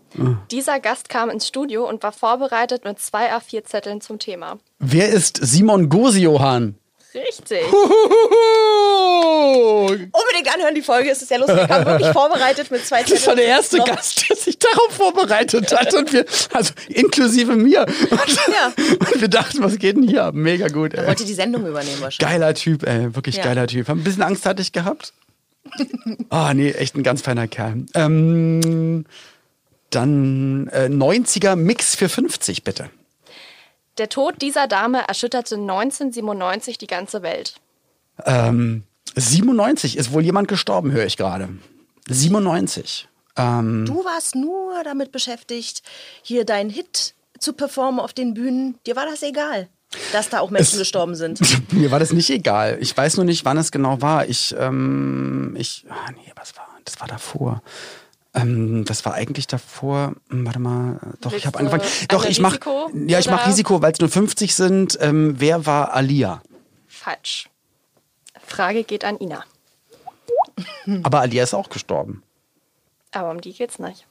Dieser 0.51 0.81
Gast 0.81 1.09
kam 1.11 1.29
ins 1.31 1.47
Studio 1.47 1.87
und 1.89 2.03
war 2.03 2.13
vorbereitet 2.13 2.85
mit 2.85 2.99
zwei 2.99 3.33
A4-Zetteln 3.35 4.01
zum 4.01 4.19
Thema. 4.19 4.59
Wer 4.79 5.09
ist 5.11 5.39
Simon 5.43 5.89
Gosiohan? 5.91 6.77
Richtig. 7.15 7.63
Unbedingt 10.13 10.55
anhören, 10.55 10.75
die 10.75 10.83
Folge. 10.83 11.11
Es 11.11 11.21
ist 11.23 11.29
sehr 11.29 11.39
lustig. 11.39 11.59
Ich 11.63 11.69
kam 11.69 11.85
wirklich 11.87 12.09
vorbereitet 12.13 12.71
mit 12.71 12.85
zwei 12.87 13.03
Das 13.03 13.27
war 13.27 13.35
der 13.35 13.47
erste 13.47 13.79
Gast, 13.79 14.29
der 14.29 14.37
sich 14.37 14.59
darauf 14.59 14.93
vorbereitet 14.93 15.73
hat. 15.77 15.93
Und 15.95 16.13
wir, 16.13 16.25
also 16.53 16.73
inklusive 16.89 17.55
mir. 17.57 17.87
Und, 18.11 18.11
Ja. 18.11 18.73
und 18.99 19.21
wir 19.21 19.29
dachten, 19.29 19.63
was 19.63 19.79
geht 19.79 19.97
denn 19.97 20.05
hier 20.09 20.25
ab? 20.25 20.35
Mega 20.35 20.69
gut, 20.69 20.95
Er 20.95 21.03
ey. 21.03 21.09
wollte 21.09 21.25
die 21.25 21.35
Sendung 21.35 21.67
übernehmen 21.67 22.01
wahrscheinlich. 22.01 22.19
Geiler 22.41 22.55
Typ, 22.55 22.83
ey. 22.87 23.15
Wirklich 23.15 23.37
Ja. 23.37 23.45
geiler 23.45 23.67
Typ. 23.67 23.89
Ein 23.89 24.05
bisschen 24.05 24.23
Angst 24.23 24.47
hatte 24.47 24.63
ich 24.63 24.73
gehabt. 24.73 25.13
Ah, 26.31 26.53
nee, 26.55 26.71
echt 26.71 26.95
ein 26.97 27.03
ganz 27.03 27.23
feiner 27.23 27.49
Kerl. 27.49 27.87
Ähm, 27.95 29.05
dann 29.91 30.69
äh, 30.69 30.87
90er 30.87 31.57
Mix 31.57 31.95
für 31.95 32.09
50, 32.09 32.65
bitte. 32.65 32.91
Der 33.97 34.09
Tod 34.09 34.43
dieser 34.43 34.67
Dame 34.67 35.07
erschütterte 35.09 35.57
1997 35.57 36.79
die 36.79 36.87
ganze 36.87 37.23
Welt. 37.23 37.55
Ähm, 38.25 38.85
97 39.17 39.97
ist 39.97 40.13
wohl 40.13 40.23
jemand 40.25 40.49
gestorben, 40.49 40.93
höre 40.93 41.07
ich 41.07 41.17
gerade. 41.17 41.49
97. 42.09 43.09
Ähm, 43.37 43.85
Du 43.87 44.05
warst 44.05 44.35
nur 44.35 44.83
damit 44.85 45.13
beschäftigt, 45.13 45.83
hier 46.23 46.45
deinen 46.45 46.71
Hit 46.71 47.15
zu 47.39 47.53
performen 47.53 48.01
auf 48.01 48.13
den 48.13 48.35
Bühnen. 48.35 48.79
Dir 48.87 48.97
war 48.97 49.07
das 49.07 49.23
egal, 49.23 49.69
dass 50.13 50.29
da 50.29 50.41
auch 50.41 50.51
Menschen 50.51 50.75
Es- 50.75 50.79
gestorben 50.79 51.15
sind. 51.15 51.41
Mir 51.73 51.91
war 51.91 51.99
das 51.99 52.13
nicht 52.13 52.31
egal. 52.31 52.79
Ich 52.81 52.97
weiß 52.97 53.17
nur 53.17 53.25
nicht, 53.25 53.45
wann 53.45 53.57
es 53.59 53.71
genau 53.73 54.01
war. 54.03 54.27
Ich, 54.27 54.55
ähm, 54.59 55.55
ich, 55.59 55.85
ah, 55.89 56.11
nee, 56.13 56.33
was 56.37 56.57
war, 56.57 56.67
das 56.85 57.01
war 57.01 57.09
davor. 57.09 57.63
Ähm, 58.35 58.85
das 58.85 59.05
war 59.07 59.15
eigentlich 59.15 59.47
davor. 59.47 60.15
Hm, 60.31 60.45
Warte 60.47 60.59
mal, 60.59 60.99
doch, 61.21 61.33
Willst 61.33 61.39
ich 61.39 61.47
habe 61.47 61.59
angefangen. 61.59 61.83
Doch, 62.09 62.25
ich 62.27 62.41
mach, 62.41 62.53
Risiko, 62.53 62.91
ja, 63.07 63.19
ich 63.19 63.31
mache? 63.31 63.49
Risiko, 63.49 63.81
weil 63.83 63.93
es 63.93 64.01
nur 64.01 64.11
50 64.11 64.55
sind. 64.55 64.99
Ähm, 65.01 65.37
wer 65.39 65.65
war 65.67 65.95
Alia? 65.95 66.43
Falsch. 66.87 67.49
Frage 68.47 68.85
geht 68.85 69.05
an 69.05 69.19
Ina. 69.19 69.45
Aber 71.03 71.21
Alia 71.21 71.43
ist 71.43 71.55
auch 71.55 71.69
gestorben. 71.71 72.23
Aber 73.13 73.31
um 73.31 73.41
die 73.41 73.53
geht's 73.55 73.79
nicht. 73.79 74.07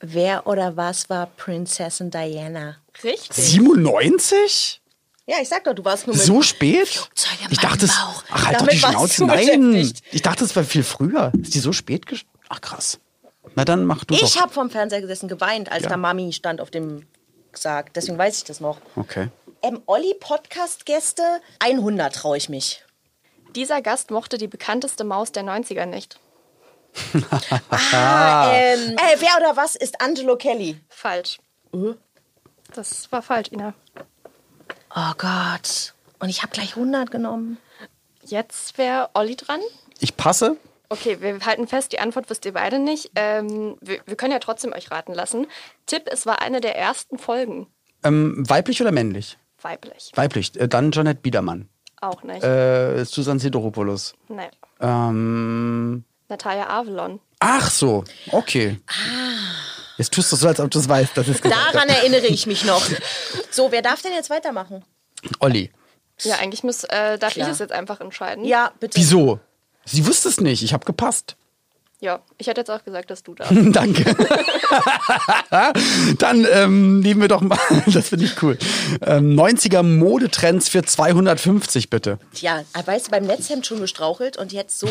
Wer 0.00 0.46
oder 0.46 0.76
was 0.76 1.10
war 1.10 1.26
Prinzessin 1.26 2.10
Diana? 2.10 2.76
Richtig. 3.04 3.36
97? 3.36 4.80
Ja, 5.26 5.36
ich 5.40 5.48
sag 5.48 5.62
doch, 5.64 5.74
du 5.74 5.84
warst 5.84 6.06
nur 6.06 6.16
mit 6.16 6.24
So 6.24 6.42
spät? 6.42 7.08
Ich 7.50 7.58
dachte, 7.58 7.84
es, 7.84 7.94
Bauch. 7.96 8.24
ach, 8.30 8.46
halt 8.46 8.54
doch 8.56 8.58
Damit 8.66 8.74
die 8.74 8.82
warst 8.82 9.14
Schnauze. 9.14 9.24
Nein, 9.26 9.92
ich 10.10 10.22
dachte, 10.22 10.44
es 10.44 10.56
war 10.56 10.64
viel 10.64 10.82
früher. 10.82 11.30
Ist 11.40 11.54
die 11.54 11.60
so 11.60 11.72
spät? 11.72 12.04
Ach, 12.48 12.60
krass. 12.60 12.98
Na 13.54 13.64
dann 13.64 13.84
mach 13.84 14.04
du 14.04 14.14
Ich 14.14 14.20
doch. 14.34 14.40
habe 14.40 14.52
vom 14.52 14.70
Fernseher 14.70 15.00
gesessen, 15.00 15.28
geweint, 15.28 15.70
als 15.70 15.84
Ja. 15.84 15.90
da 15.90 15.96
Mami 15.96 16.32
stand 16.32 16.60
auf 16.60 16.70
dem 16.70 17.06
Sarg. 17.52 17.92
Deswegen 17.94 18.18
weiß 18.18 18.38
ich 18.38 18.44
das 18.44 18.60
noch. 18.60 18.78
Okay. 18.96 19.28
Ähm, 19.62 19.82
Olli, 19.86 20.14
Podcast-Gäste, 20.18 21.22
100 21.60 22.14
traue 22.14 22.36
ich 22.38 22.48
mich. 22.48 22.82
Dieser 23.54 23.82
Gast 23.82 24.10
mochte 24.10 24.38
die 24.38 24.48
bekannteste 24.48 25.04
Maus 25.04 25.32
der 25.32 25.42
90er 25.44 25.84
nicht. 25.86 26.18
Ah, 27.92 28.52
ähm, 28.52 28.96
äh, 28.96 29.16
wer 29.18 29.36
oder 29.38 29.56
was 29.56 29.74
ist 29.76 30.00
Angelo 30.00 30.36
Kelly? 30.36 30.78
Falsch. 30.88 31.38
Das 32.74 33.10
war 33.12 33.22
falsch, 33.22 33.48
Ina. 33.52 33.74
Oh 34.94 35.12
Gott. 35.18 35.94
Und 36.18 36.28
ich 36.28 36.42
habe 36.42 36.52
gleich 36.52 36.76
100 36.76 37.10
genommen. 37.10 37.58
Jetzt 38.24 38.76
wäre 38.78 39.10
Olli 39.14 39.36
dran. 39.36 39.60
Ich 40.00 40.16
passe. 40.16 40.56
Okay, 40.88 41.20
wir 41.20 41.38
halten 41.46 41.68
fest, 41.68 41.92
die 41.92 42.00
Antwort 42.00 42.28
wisst 42.30 42.44
ihr 42.44 42.52
beide 42.52 42.78
nicht. 42.80 43.12
Ähm, 43.14 43.76
wir, 43.80 44.00
wir 44.06 44.16
können 44.16 44.32
ja 44.32 44.40
trotzdem 44.40 44.72
euch 44.72 44.90
raten 44.90 45.14
lassen. 45.14 45.46
Tipp, 45.86 46.02
es 46.06 46.26
war 46.26 46.42
eine 46.42 46.60
der 46.60 46.76
ersten 46.76 47.18
Folgen. 47.18 47.68
Ähm, 48.02 48.42
weiblich 48.48 48.80
oder 48.80 48.90
männlich? 48.92 49.38
Weiblich. 49.62 50.10
Weiblich. 50.14 50.58
Äh, 50.58 50.68
dann 50.68 50.90
Janet 50.90 51.22
Biedermann. 51.22 51.68
Auch 52.00 52.22
nicht. 52.24 52.42
Äh, 52.42 53.04
Susan 53.04 53.38
Sidoropoulos. 53.38 54.14
nee. 54.28 54.48
Ähm, 54.80 56.04
Natalia 56.30 56.68
Avalon. 56.68 57.20
ach 57.40 57.70
so, 57.70 58.04
okay. 58.30 58.78
Jetzt 59.98 60.12
tust 60.14 60.32
du 60.32 60.36
so, 60.36 60.48
als 60.48 60.60
ob 60.60 60.70
du 60.70 60.78
es 60.78 60.88
weißt. 60.88 61.14
Das 61.14 61.28
ist. 61.28 61.44
Daran 61.44 61.88
erinnere 61.90 62.26
ich 62.26 62.46
mich 62.46 62.64
noch. 62.64 62.82
So, 63.50 63.70
wer 63.70 63.82
darf 63.82 64.00
denn 64.00 64.12
jetzt 64.12 64.30
weitermachen? 64.30 64.82
Olli. 65.40 65.70
Ja, 66.22 66.36
eigentlich 66.36 66.62
muss, 66.62 66.84
äh, 66.84 67.18
darf 67.18 67.34
Klar. 67.34 67.46
ich 67.46 67.52
es 67.52 67.58
jetzt 67.58 67.72
einfach 67.72 68.00
entscheiden. 68.00 68.44
Ja, 68.44 68.72
bitte. 68.80 68.98
Wieso? 68.98 69.40
Sie 69.84 70.06
wusste 70.06 70.28
es 70.28 70.40
nicht. 70.40 70.62
Ich 70.62 70.72
habe 70.72 70.84
gepasst. 70.84 71.36
Ja, 72.02 72.20
ich 72.38 72.46
hätte 72.46 72.62
jetzt 72.62 72.70
auch 72.70 72.82
gesagt, 72.82 73.10
dass 73.10 73.22
du 73.22 73.34
darfst. 73.34 73.54
Danke. 73.72 74.04
Dann 76.18 76.46
ähm, 76.50 77.00
nehmen 77.00 77.20
wir 77.20 77.28
doch 77.28 77.42
mal, 77.42 77.58
das 77.86 78.08
finde 78.08 78.24
ich 78.24 78.42
cool, 78.42 78.56
ähm, 79.02 79.38
90er 79.38 79.82
Modetrends 79.82 80.70
für 80.70 80.82
250 80.82 81.90
bitte. 81.90 82.18
Tja, 82.32 82.64
weißt 82.86 83.08
du, 83.08 83.10
beim 83.10 83.24
Netzhemd 83.26 83.66
schon 83.66 83.80
gestrauchelt 83.80 84.38
und 84.38 84.52
jetzt 84.52 84.78
so. 84.78 84.88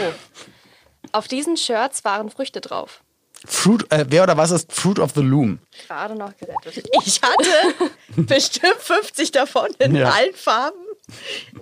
Auf 1.12 1.28
diesen 1.28 1.58
Shirts 1.58 2.04
waren 2.06 2.30
Früchte 2.30 2.62
drauf. 2.62 3.02
Fruit, 3.46 3.90
äh, 3.92 4.06
wer 4.10 4.24
oder 4.24 4.36
was 4.36 4.52
ist 4.52 4.74
Fruit 4.74 5.00
of 5.00 5.12
the 5.16 5.22
Loom? 5.22 5.60
Gerade 5.88 6.16
noch 6.16 6.36
gerettet. 6.36 6.90
Ich 7.06 7.22
hatte 7.22 7.92
bestimmt 8.24 8.76
50 8.80 9.32
davon 9.32 9.68
in 9.80 9.96
Ja. 9.96 10.10
allen 10.10 10.34
Farben. 10.36 10.78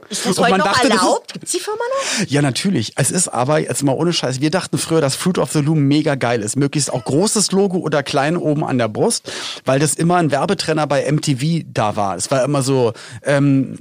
Ist 0.10 0.26
das 0.26 0.38
Und 0.40 0.44
heute 0.46 0.52
man 0.58 0.60
noch 0.62 0.72
dachte, 0.74 0.90
erlaubt? 0.90 1.34
Gibt 1.34 1.46
es 1.46 1.52
die 1.52 1.60
Firma 1.60 1.80
noch? 1.80 2.28
Ja, 2.28 2.42
natürlich. 2.42 2.94
Es 2.98 3.12
ist 3.12 3.28
aber, 3.30 3.60
jetzt 3.60 3.84
mal 3.84 3.94
ohne 3.94 4.12
Scheiß, 4.12 4.42
wir 4.42 4.50
dachten 4.50 4.78
früher, 4.78 5.00
dass 5.02 5.16
Fruit 5.16 5.38
of 5.38 5.52
the 5.54 5.60
Loom 5.60 5.84
mega 5.84 6.16
geil 6.16 6.42
ist. 6.42 6.58
Möglichst 6.58 6.92
auch 6.92 7.06
großes 7.06 7.52
Logo 7.52 7.78
oder 7.78 8.02
klein 8.04 8.36
oben 8.38 8.66
an 8.66 8.78
der 8.80 8.90
Brust, 8.90 9.32
weil 9.64 9.80
das 9.80 9.94
immer 9.94 10.16
ein 10.18 10.32
Werbetrenner 10.32 10.88
bei 10.88 11.10
MTV 11.10 11.64
da 11.72 11.96
war. 11.96 12.16
Es 12.18 12.30
war 12.32 12.44
immer 12.44 12.62
so, 12.64 12.92
ähm, 13.24 13.78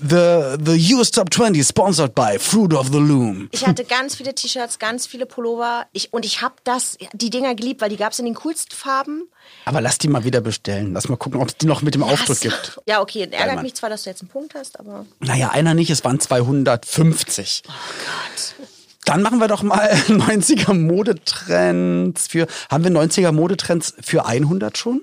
the, 0.00 0.56
the 0.62 0.94
US 0.94 1.10
Top 1.10 1.30
20 1.30 1.62
sponsored 1.62 2.14
by 2.14 2.38
Fruit 2.38 2.72
of 2.74 2.88
the 2.88 2.98
Loom. 2.98 3.48
Ich 3.52 3.66
hatte 3.66 3.84
ganz 3.84 4.16
viele 4.16 4.34
T-Shirts, 4.34 4.78
ganz 4.78 5.06
viele 5.06 5.26
Pullover. 5.26 5.86
Ich, 5.92 6.12
und 6.12 6.24
ich 6.24 6.42
habe 6.42 6.54
das, 6.64 6.96
die 7.12 7.30
Dinger 7.30 7.54
geliebt, 7.54 7.80
weil 7.80 7.90
die 7.90 7.96
gab 7.96 8.12
es 8.12 8.18
in 8.18 8.24
den 8.24 8.34
coolsten 8.34 8.74
Farben. 8.74 9.28
Aber 9.64 9.80
lass 9.80 9.98
die 9.98 10.08
mal 10.08 10.24
wieder 10.24 10.40
bestellen. 10.40 10.92
Lass 10.92 11.08
mal 11.08 11.16
gucken, 11.16 11.40
ob 11.40 11.48
es 11.48 11.56
die 11.56 11.66
noch 11.66 11.82
mit 11.82 11.94
dem 11.94 12.02
Aufdruck 12.02 12.40
gibt. 12.40 12.80
Ja, 12.86 13.00
okay, 13.00 13.28
ärgert 13.30 13.56
Mann. 13.56 13.64
mich 13.64 13.74
zwar, 13.74 13.90
dass 13.90 14.04
du 14.04 14.10
jetzt 14.10 14.22
einen 14.22 14.30
Punkt 14.30 14.54
hast, 14.54 14.78
aber. 14.78 15.06
Naja, 15.20 15.50
einer 15.50 15.74
nicht, 15.74 15.90
es 15.90 16.04
waren 16.04 16.20
250. 16.20 17.62
Oh 17.66 17.70
Gott. 17.70 18.68
Dann 19.04 19.22
machen 19.22 19.40
wir 19.40 19.48
doch 19.48 19.62
mal 19.62 19.90
90er 20.08 20.74
Modetrends 20.74 22.26
für. 22.26 22.46
Haben 22.70 22.84
wir 22.84 22.90
90er 22.90 23.32
Modetrends 23.32 23.94
für 24.02 24.26
100 24.26 24.76
schon? 24.76 25.02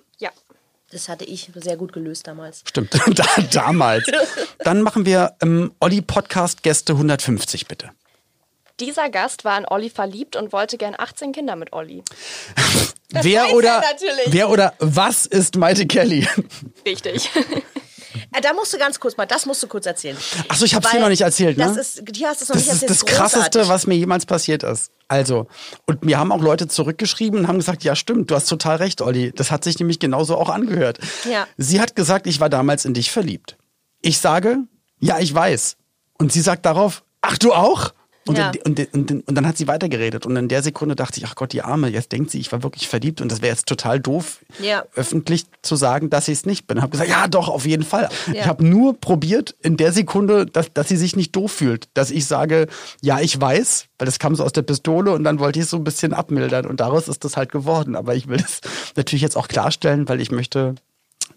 Das 0.96 1.10
hatte 1.10 1.26
ich 1.26 1.52
sehr 1.56 1.76
gut 1.76 1.92
gelöst 1.92 2.26
damals. 2.26 2.62
Stimmt, 2.66 2.94
da, 3.20 3.26
damals. 3.52 4.06
Dann 4.60 4.82
machen 4.82 5.06
wir 5.06 5.36
ähm, 5.42 5.74
Olli 5.82 6.02
Podcast 6.02 6.64
Gäste 6.64 6.94
150 6.94 7.68
bitte. 7.68 7.90
Dieser 8.80 9.10
Gast 9.10 9.44
war 9.44 9.58
in 9.58 9.66
Olli 9.68 9.90
verliebt 9.90 10.38
und 10.38 10.54
wollte 10.54 10.78
gern 10.78 10.96
18 10.98 11.34
Kinder 11.34 11.58
mit 11.58 11.74
Olli. 11.74 12.02
wer 13.10 13.44
weiß 13.44 13.54
oder 13.56 13.70
er 13.72 13.82
natürlich. 13.82 14.28
wer 14.28 14.50
oder 14.50 14.74
was 14.80 15.26
ist 15.26 15.58
Maite 15.58 15.86
Kelly? 15.86 16.30
Richtig. 16.86 17.30
Äh, 18.32 18.42
da 18.42 18.54
musst 18.54 18.74
du 18.74 18.78
ganz 18.78 19.00
kurz 19.00 19.18
mal, 19.18 19.26
das 19.26 19.46
musst 19.46 19.62
du 19.64 19.68
kurz 19.68 19.86
erzählen. 19.86 20.18
Achso, 20.48 20.66
ich 20.66 20.76
hab's 20.76 20.86
Weil 20.88 20.94
dir 20.94 21.00
noch 21.02 21.10
nicht 21.10 21.22
erzählt, 21.22 21.58
ne? 21.58 21.66
Das 21.66 21.78
ist, 21.78 22.04
hier 22.14 22.30
hast 22.30 22.42
du 22.42 22.44
es 22.44 22.50
noch 22.50 22.56
Das 22.56 22.66
nicht 22.66 22.74
ist 22.76 22.82
erzählt. 22.84 22.90
das 22.90 23.06
krasseste, 23.06 23.40
Großartig. 23.60 23.70
was 23.70 23.88
mir 23.88 23.96
jemals 23.96 24.26
passiert 24.26 24.64
ist. 24.64 24.92
Also, 25.08 25.48
und 25.86 26.04
mir 26.04 26.18
haben 26.18 26.32
auch 26.32 26.42
Leute 26.42 26.68
zurückgeschrieben 26.68 27.40
und 27.42 27.48
haben 27.48 27.58
gesagt, 27.60 27.84
ja 27.84 27.96
stimmt, 27.96 28.32
du 28.32 28.36
hast 28.36 28.48
total 28.48 28.78
recht, 28.78 29.02
Olli. 29.02 29.32
Das 29.36 29.52
hat 29.52 29.64
sich 29.64 29.78
nämlich 29.80 30.00
genauso 30.00 30.36
auch 30.38 30.50
angehört. 30.50 31.00
Ja. 31.30 31.48
Sie 31.58 31.80
hat 31.80 31.96
gesagt, 31.96 32.26
ich 32.28 32.40
war 32.40 32.50
damals 32.50 32.86
in 32.86 32.94
dich 32.94 33.12
verliebt. 33.12 33.58
Ich 34.02 34.20
sage, 34.20 34.58
ja, 35.00 35.20
ich 35.20 35.34
weiß. 35.34 35.78
Und 36.18 36.32
sie 36.32 36.42
sagt 36.42 36.66
darauf, 36.66 37.04
ach 37.22 37.38
du 37.38 37.54
auch? 37.54 37.94
Und, 38.28 38.38
Ja. 38.40 38.50
in, 38.50 38.74
und, 38.94 38.94
und, 39.12 39.28
und 39.28 39.36
dann 39.36 39.46
hat 39.48 39.56
sie 39.58 39.68
weitergeredet. 39.68 40.26
Und 40.26 40.36
in 40.36 40.48
der 40.48 40.64
Sekunde 40.64 40.96
dachte 40.96 41.20
ich, 41.20 41.28
ach 41.28 41.36
Gott, 41.36 41.54
die 41.54 41.62
Arme, 41.62 41.90
jetzt 41.90 42.12
denkt 42.12 42.32
sie, 42.32 42.40
ich 42.40 42.52
war 42.52 42.64
wirklich 42.64 42.88
verliebt. 42.88 43.22
Und 43.22 43.32
das 43.32 43.42
wäre 43.42 43.52
jetzt 43.54 43.68
total 43.68 44.00
doof, 44.00 44.40
Ja. 44.62 44.84
öffentlich 44.96 45.46
zu 45.62 45.76
sagen, 45.76 46.10
dass 46.10 46.28
ich 46.28 46.40
es 46.40 46.46
nicht 46.46 46.66
bin. 46.66 46.78
Ich 46.78 46.82
habe 46.82 46.92
gesagt, 46.92 47.10
ja 47.10 47.28
doch, 47.28 47.50
auf 47.50 47.66
jeden 47.68 47.84
Fall. 47.84 48.10
Ja. 48.28 48.34
Ich 48.34 48.46
habe 48.48 48.66
nur 48.66 49.00
probiert 49.00 49.56
in 49.62 49.78
der 49.78 49.92
Sekunde, 49.92 50.46
dass, 50.48 50.74
dass 50.74 50.88
sie 50.90 50.98
sich 50.98 51.16
nicht 51.16 51.36
doof 51.36 51.52
fühlt. 51.52 51.88
Dass 51.94 52.10
ich 52.10 52.26
sage, 52.26 52.68
ja, 53.02 53.20
ich 53.20 53.40
weiß, 53.40 53.86
weil 54.00 54.06
das 54.08 54.18
kam 54.20 54.36
so 54.36 54.44
aus 54.44 54.54
der 54.54 54.64
Pistole 54.64 55.12
und 55.12 55.24
dann 55.24 55.40
wollte 55.40 55.60
ich 55.60 55.66
es 55.66 55.70
so 55.70 55.78
ein 55.78 55.84
bisschen 55.84 56.12
abmildern. 56.14 56.66
Und 56.66 56.80
daraus 56.80 57.08
ist 57.08 57.24
das 57.26 57.38
halt 57.38 57.52
geworden. 57.52 57.96
Aber 57.96 58.16
ich 58.16 58.28
will 58.28 58.38
das 58.38 58.62
natürlich 58.96 59.22
jetzt 59.22 59.38
auch 59.38 59.48
klarstellen, 59.48 60.10
weil 60.10 60.20
ich 60.20 60.32
möchte, 60.32 60.74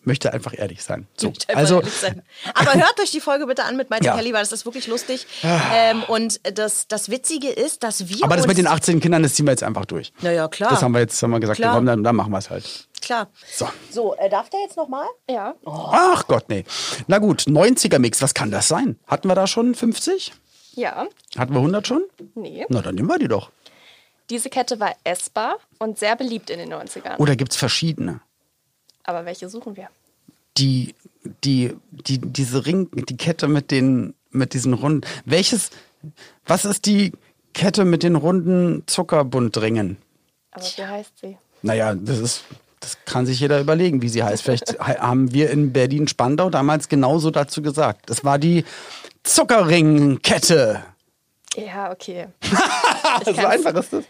möchte 0.02 0.33
einfach 0.33 0.52
ehrlich 0.57 0.83
sein. 0.83 1.07
So, 1.16 1.33
also, 1.54 1.76
ehrlich 1.80 1.92
sein. 1.95 2.23
Aber 2.54 2.75
hört 2.75 2.99
euch 3.00 3.11
die 3.11 3.21
Folge 3.21 3.47
bitte 3.47 3.64
an 3.64 3.76
mit 3.76 3.90
Maite 3.90 4.07
Ja. 4.07 4.16
Kelly, 4.16 4.33
weil 4.33 4.40
das 4.40 4.52
ist 4.52 4.64
wirklich 4.64 4.87
lustig. 4.87 5.26
Ähm, 5.42 6.02
und 6.04 6.40
das, 6.57 6.88
das 6.88 7.11
Witzige 7.11 7.49
ist, 7.49 7.83
dass 7.83 8.09
wir 8.09 8.25
aber 8.25 8.37
das 8.37 8.45
uns... 8.45 8.49
mit 8.49 8.59
den 8.59 8.66
18 8.66 9.00
Kindern, 9.00 9.23
das 9.23 9.35
ziehen 9.35 9.47
wir 9.47 9.52
jetzt 9.52 9.62
einfach 9.62 9.85
durch. 9.85 10.12
Naja, 10.21 10.49
klar. 10.49 10.71
Das 10.71 10.83
haben 10.83 10.92
wir 10.92 11.00
jetzt 11.00 11.23
haben 11.23 11.30
wir 11.30 11.40
gesagt, 11.40 11.59
Klar. 11.59 11.75
komm, 11.75 11.87
dann, 11.87 12.02
dann 12.02 12.16
machen 12.16 12.33
wir 12.33 12.38
es 12.38 12.50
halt. 12.50 12.88
Klar. 13.00 13.28
So. 13.50 13.68
So, 13.90 14.14
äh, 14.16 14.28
darf 14.28 14.50
der 14.50 14.61
jetzt 14.61 14.76
nochmal? 14.76 15.07
Ja. 15.28 15.54
Ach 15.66 16.26
Gott, 16.26 16.49
nee. 16.49 16.64
Na 17.07 17.18
gut, 17.18 17.42
90er-Mix, 17.42 18.21
was 18.23 18.35
kann 18.35 18.50
das 18.50 18.68
sein? 18.68 18.99
Hatten 19.07 19.28
wir 19.28 19.35
da 19.35 19.47
schon 19.47 19.75
50? 19.75 20.33
Ja. 20.75 21.07
Hatten 21.37 21.52
wir 21.52 21.59
100 21.59 21.87
schon? 21.87 22.04
Nee. 22.35 22.66
Na, 22.68 22.83
dann 22.83 22.95
nehmen 22.95 23.09
wir 23.09 23.18
die 23.18 23.28
doch. 23.28 23.50
Diese 24.30 24.50
Kette 24.50 24.78
war 24.78 24.95
essbar 25.04 25.57
und 25.78 25.99
sehr 25.99 26.14
beliebt 26.14 26.50
in 26.50 26.59
den 26.59 26.73
90ern. 26.73 27.16
Oder 27.18 27.35
gibt 27.35 27.52
es 27.52 27.59
verschiedene? 27.59 28.21
Aber 29.08 29.24
welche 29.24 29.48
suchen 29.48 29.74
wir? 29.74 29.88
Die, 30.58 30.94
die, 31.44 31.74
die, 31.90 32.18
diese 32.18 32.66
Ring, 32.66 32.88
die 32.92 33.16
Kette 33.16 33.48
mit 33.48 33.70
den, 33.70 34.12
mit 34.30 34.52
diesen 34.52 34.74
runden. 34.74 35.00
Welches, 35.24 35.70
was 36.44 36.66
ist 36.66 36.84
die 36.84 37.12
Kette 37.54 37.86
mit 37.86 38.02
den 38.02 38.16
runden 38.16 38.82
Zuckerbundringen? 38.86 39.96
Aber 40.50 40.62
wie 40.76 40.84
heißt 40.84 41.12
sie? 41.22 41.38
Naja, 41.62 41.94
das 41.94 42.18
ist, 42.18 42.44
das 42.80 42.98
kann 43.06 43.24
sich 43.24 43.40
jeder 43.40 43.60
überlegen, 43.60 44.02
wie 44.02 44.10
sie 44.10 44.22
heißt. 44.22 44.42
Vielleicht 44.42 44.78
ha- 44.78 44.98
haben 44.98 45.32
wir 45.32 45.48
in 45.50 45.72
Berlin-Spandau 45.72 46.50
damals 46.50 46.88
genauso 46.90 47.30
dazu 47.30 47.62
gesagt. 47.62 48.10
Das 48.10 48.24
war 48.24 48.38
die 48.38 48.64
Zuckerringkette. 49.22 50.82
Ja, 51.56 51.90
okay. 51.90 52.26
so 53.24 53.32
einfach 53.46 53.74
ist 53.74 53.92
das. 53.92 54.04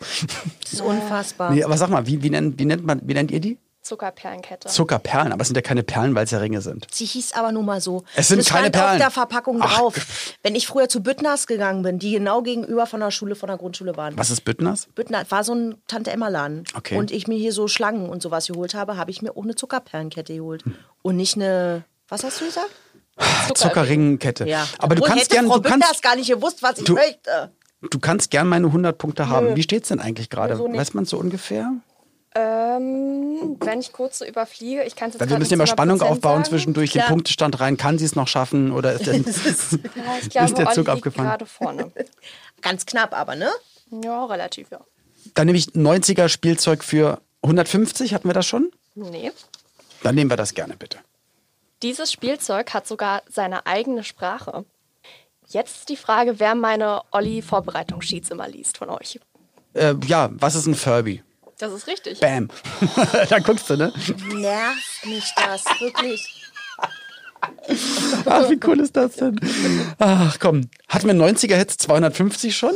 Das 0.61 0.73
ist 0.73 0.81
unfassbar. 0.81 1.53
Nee, 1.53 1.63
aber 1.63 1.77
sag 1.79 1.89
mal, 1.89 2.05
wie, 2.07 2.21
wie, 2.23 2.31
nennt, 2.31 2.59
wie, 2.59 2.65
nennt 2.65 2.85
man, 2.85 3.01
wie 3.05 3.15
nennt 3.15 3.31
ihr 3.31 3.41
die? 3.41 3.59
Zuckerperlenkette. 3.83 4.69
Zuckerperlen, 4.69 5.33
aber 5.33 5.43
es 5.43 5.49
sind 5.49 5.55
ja 5.57 5.63
keine 5.63 5.83
Perlen, 5.83 6.15
weil 6.15 6.25
es 6.25 6.31
ja 6.31 6.39
Ringe 6.39 6.61
sind. 6.61 6.87
Sie 6.93 7.05
hieß 7.07 7.33
aber 7.33 7.53
nun 7.53 7.65
mal 7.65 7.81
so. 7.81 8.05
Es 8.17 8.29
sind 8.29 8.39
das 8.39 8.49
keine 8.49 8.65
stand 8.69 8.77
auf 8.77 8.83
Perlen. 8.83 8.99
der 8.99 9.11
Verpackung 9.11 9.59
Ach. 9.63 9.79
drauf. 9.79 10.35
Wenn 10.43 10.55
ich 10.55 10.67
früher 10.67 10.89
zu 10.89 11.03
Büttners 11.03 11.47
gegangen 11.47 11.83
bin, 11.83 11.99
die 11.99 12.13
genau 12.13 12.43
gegenüber 12.43 12.87
von 12.87 13.01
der 13.01 13.11
Schule, 13.11 13.35
von 13.35 13.47
der 13.49 13.57
Grundschule 13.57 13.97
waren. 13.97 14.17
Was 14.19 14.31
ist 14.31 14.43
Büttners? 14.43 14.89
Büttner 14.95 15.25
war 15.31 15.43
so 15.45 15.55
ein 15.55 15.77
Tante-Emma-Laden. 15.87 16.65
Okay. 16.75 16.97
Und 16.99 17.11
ich 17.11 17.29
mir 17.29 17.39
hier 17.39 17.53
so 17.53 17.67
Schlangen 17.69 18.09
und 18.11 18.21
sowas 18.23 18.49
geholt 18.49 18.75
habe, 18.75 18.97
habe 18.97 19.11
ich 19.11 19.23
mir 19.23 19.37
auch 19.37 19.43
eine 19.45 19.55
Zuckerperlenkette 19.55 20.35
geholt. 20.35 20.65
Hm. 20.65 20.75
Und 21.03 21.17
nicht 21.17 21.37
eine, 21.37 21.85
was 22.09 22.25
hast 22.25 22.41
du 22.41 22.47
gesagt? 22.47 22.71
Zuckerringkette. 23.55 24.47
Ja. 24.47 24.67
Aber 24.79 24.95
du 24.95 25.03
kannst 25.03 25.25
hätte 25.25 25.35
gern, 25.37 25.47
Frau 25.47 25.57
du 25.57 25.63
Büttners 25.63 25.87
kannst, 25.89 26.03
gar 26.03 26.17
nicht 26.17 26.29
gewusst, 26.29 26.63
was 26.63 26.79
ich 26.79 26.85
Du- 26.85 26.95
möchte. 26.95 27.53
du 27.91 27.99
kannst 27.99 28.31
gern 28.31 28.49
meine 28.49 28.67
100 28.67 28.99
Punkte 28.99 29.29
haben. 29.29 29.57
Wie 29.57 29.63
steht's 29.63 29.89
denn 29.89 30.01
eigentlich 30.01 30.31
gerade? 30.31 30.57
so. 30.57 30.71
Weiß 30.73 30.95
man 30.95 31.05
so 31.05 31.19
ungefähr? 31.19 31.73
Ähm, 32.39 33.57
wenn 33.61 33.81
ich 33.81 33.93
kurz 33.93 34.19
so 34.19 34.25
überfliege, 34.25 34.85
ich 34.85 34.95
kann 34.95 35.09
es 35.09 35.15
jetzt 35.15 35.21
Weil 35.21 35.31
wir 35.31 35.39
müssen 35.39 35.59
zu 35.59 35.67
Spannung 35.67 36.01
100% 36.01 36.05
aufbauen 36.05 36.37
sagen. 36.37 36.45
zwischendurch 36.45 36.91
Klar. 36.93 37.07
den 37.07 37.13
Punktestand 37.15 37.59
rein. 37.59 37.77
Kann 37.77 37.99
sie 37.99 38.05
es 38.05 38.15
noch 38.15 38.29
schaffen 38.29 38.71
oder 38.71 38.93
ist 38.93 39.07
der, 39.07 39.15
Ja, 39.17 39.23
ich 40.23 40.31
glaube, 40.31 40.55
der 40.55 40.67
Zug 40.67 40.67
Olli 40.67 40.77
liegt 40.77 40.89
abgefahren? 40.89 41.29
gerade 41.29 41.47
vorne. 41.47 41.93
Ganz 42.63 42.87
knapp 42.87 43.13
aber, 43.13 43.35
ne? 43.35 43.51
Ja, 44.05 44.25
relativ, 44.27 44.71
ja. 44.71 44.81
Dann 45.35 45.47
nehme 45.47 45.59
ich 45.59 45.67
90er 45.69 46.29
Spielzeug 46.29 46.85
für 46.85 47.21
150. 47.43 48.15
Hatten 48.15 48.29
wir 48.29 48.35
das 48.35 48.47
schon? 48.47 48.71
Nee. 48.95 49.33
Dann 50.03 50.15
nehmen 50.15 50.31
wir 50.31 50.37
das 50.37 50.55
gerne 50.55 50.77
bitte. 50.77 50.99
Dieses 51.83 52.13
Spielzeug 52.13 52.73
hat 52.75 52.87
sogar 52.87 53.23
seine 53.29 53.67
eigene 53.67 54.05
Sprache. 54.05 54.65
Jetzt 55.49 55.77
ist 55.79 55.89
die 55.89 55.97
Frage, 55.97 56.39
wer 56.41 56.55
meine 56.55 57.03
Olli-Vorbereitungssheets 57.11 58.31
immer 58.31 58.49
liest 58.49 58.79
von 58.79 58.91
euch. 58.91 59.19
Äh, 59.75 59.95
ja, 60.07 60.29
was 60.33 60.55
ist 60.55 60.67
ein 60.67 60.75
Furby? 60.75 61.23
Das 61.59 61.73
ist 61.73 61.87
richtig. 61.87 62.21
Bam. 62.21 62.49
da 63.29 63.39
guckst 63.41 63.69
du, 63.69 63.77
ne? 63.77 63.93
Nervt 64.33 65.07
mich 65.07 65.33
das, 65.37 65.65
wirklich. 65.81 66.45
Ach, 68.27 68.49
wie 68.51 68.59
cool 68.65 68.81
ist 68.81 68.97
das 68.97 69.17
denn? 69.17 69.39
Ach 69.99 70.39
komm, 70.41 70.69
hatten 70.89 71.07
wir 71.07 71.15
90er-Hits 71.15 71.77
250 71.79 72.57
schon? 72.57 72.75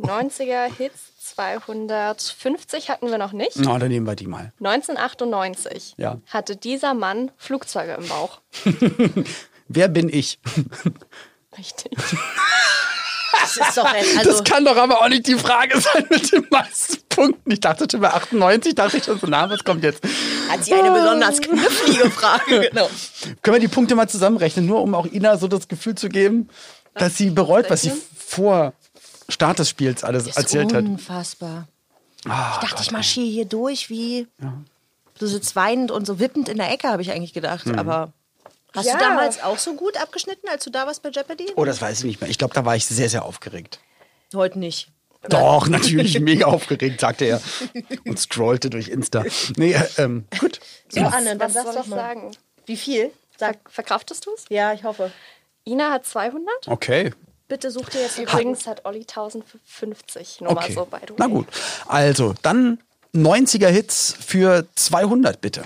90er-Hits 0.00 1.12
250 1.34 2.90
hatten 2.90 3.10
wir 3.10 3.18
noch 3.18 3.32
nicht. 3.32 3.56
Na, 3.56 3.78
dann 3.78 3.88
nehmen 3.88 4.06
wir 4.06 4.16
die 4.16 4.26
mal. 4.26 4.52
1998 4.60 5.94
Ja. 5.98 6.18
hatte 6.28 6.56
dieser 6.56 6.94
Mann 6.94 7.30
Flugzeuge 7.36 7.92
im 7.94 8.08
Bauch. 8.08 8.40
Wer 9.68 9.88
bin 9.88 10.08
ich? 10.08 10.38
Richtig. 11.56 11.92
Das 13.32 13.56
ist 13.56 13.76
doch 13.76 13.94
jetzt, 13.94 14.18
also, 14.18 14.30
Das 14.30 14.44
kann 14.44 14.64
doch 14.64 14.76
aber 14.76 15.00
auch 15.02 15.08
nicht 15.08 15.26
die 15.26 15.34
Frage 15.36 15.80
sein 15.80 16.06
mit 16.10 16.32
den 16.32 16.46
meisten 16.50 16.98
Punkten. 17.08 17.50
Ich 17.50 17.60
dachte 17.60 17.86
schon 17.90 18.00
bei 18.00 18.12
98, 18.12 18.74
dachte 18.74 18.96
ich 18.98 19.04
schon 19.04 19.18
so, 19.18 19.26
na, 19.26 19.48
was 19.50 19.62
kommt 19.64 19.82
jetzt? 19.84 20.02
hat 20.48 20.64
sie 20.64 20.72
eine 20.74 20.90
besonders 20.90 21.40
knifflige 21.40 22.10
Frage. 22.10 22.68
Genau. 22.70 22.88
Können 23.42 23.54
wir 23.56 23.60
die 23.60 23.68
Punkte 23.68 23.94
mal 23.94 24.08
zusammenrechnen, 24.08 24.66
nur 24.66 24.82
um 24.82 24.94
auch 24.94 25.06
Ina 25.06 25.36
so 25.36 25.48
das 25.48 25.68
Gefühl 25.68 25.94
zu 25.94 26.08
geben, 26.08 26.48
dass 26.94 27.16
sie 27.16 27.30
bereut, 27.30 27.68
was 27.70 27.82
sie 27.82 27.92
vor 28.16 28.72
Start 29.28 29.58
des 29.58 29.68
Spiels 29.68 30.04
alles 30.04 30.26
erzählt 30.36 30.72
hat. 30.74 30.84
Unfassbar. 30.84 31.68
Ah, 32.26 32.52
Ich 32.54 32.58
dachte, 32.60 32.76
Gott, 32.76 32.80
ich 32.84 32.90
marschiere 32.90 33.26
hier 33.26 33.44
durch 33.44 33.90
wie. 33.90 34.26
Du 35.18 35.26
sitzt 35.26 35.54
weinend 35.56 35.90
und 35.90 36.06
so 36.06 36.18
wippend 36.18 36.48
in 36.48 36.56
der 36.58 36.70
Ecke, 36.72 36.88
habe 36.88 37.02
ich 37.02 37.10
eigentlich 37.12 37.32
gedacht. 37.34 37.66
Mhm. 37.66 37.78
Aber 37.78 38.12
hast 38.78 38.86
Ja. 38.86 38.94
du 38.94 38.98
damals 39.00 39.42
auch 39.42 39.58
so 39.58 39.74
gut 39.74 39.96
abgeschnitten, 40.00 40.48
als 40.48 40.64
du 40.64 40.70
da 40.70 40.86
warst 40.86 41.02
bei 41.02 41.10
Jeopardy? 41.10 41.46
Oh, 41.56 41.64
das 41.64 41.80
weiß 41.82 41.98
ich 41.98 42.04
nicht 42.04 42.20
mehr. 42.20 42.30
Ich 42.30 42.38
glaube, 42.38 42.54
da 42.54 42.64
war 42.64 42.74
ich 42.76 42.86
sehr, 42.86 43.08
sehr 43.08 43.24
aufgeregt. 43.24 43.78
Heute 44.34 44.58
nicht. 44.58 44.88
Doch, 45.28 45.66
natürlich 45.68 46.18
mega 46.20 46.46
aufgeregt, 46.46 47.00
sagte 47.00 47.24
er. 47.26 47.40
Und 48.06 48.18
scrollte 48.18 48.70
durch 48.70 48.88
Insta. 48.88 49.24
Nee, 49.56 49.72
äh, 49.72 49.82
ähm, 49.98 50.24
gut. 50.38 50.60
So, 50.88 51.00
Anne, 51.00 51.36
dann 51.36 51.54
Was 51.54 51.62
soll 51.64 51.76
ich 51.82 51.90
sagen? 51.90 52.30
Wie 52.66 52.76
viel? 52.76 53.10
Sag. 53.38 53.58
verkraftest 53.70 54.26
du 54.26 54.30
es? 54.34 54.44
Ja, 54.48 54.72
ich 54.72 54.84
hoffe. 54.84 55.12
Ina 55.64 55.90
hat 55.92 56.06
200. 56.06 56.46
Okay. 56.68 57.12
Bitte 57.48 57.70
such 57.70 57.88
dir 57.90 58.02
jetzt 58.02 58.18
Übrigens 58.18 58.66
hat 58.66 58.84
Olli 58.84 59.00
1050. 59.00 60.40
Nur 60.42 60.52
Okay. 60.52 60.68
mal 60.68 60.74
so 60.74 60.86
bei 60.90 60.98
du. 61.00 61.14
Na 61.18 61.26
gut. 61.26 61.46
Also, 61.86 62.34
dann 62.42 62.78
90er 63.14 63.68
Hits 63.68 64.14
für 64.24 64.66
200, 64.74 65.40
bitte. 65.40 65.64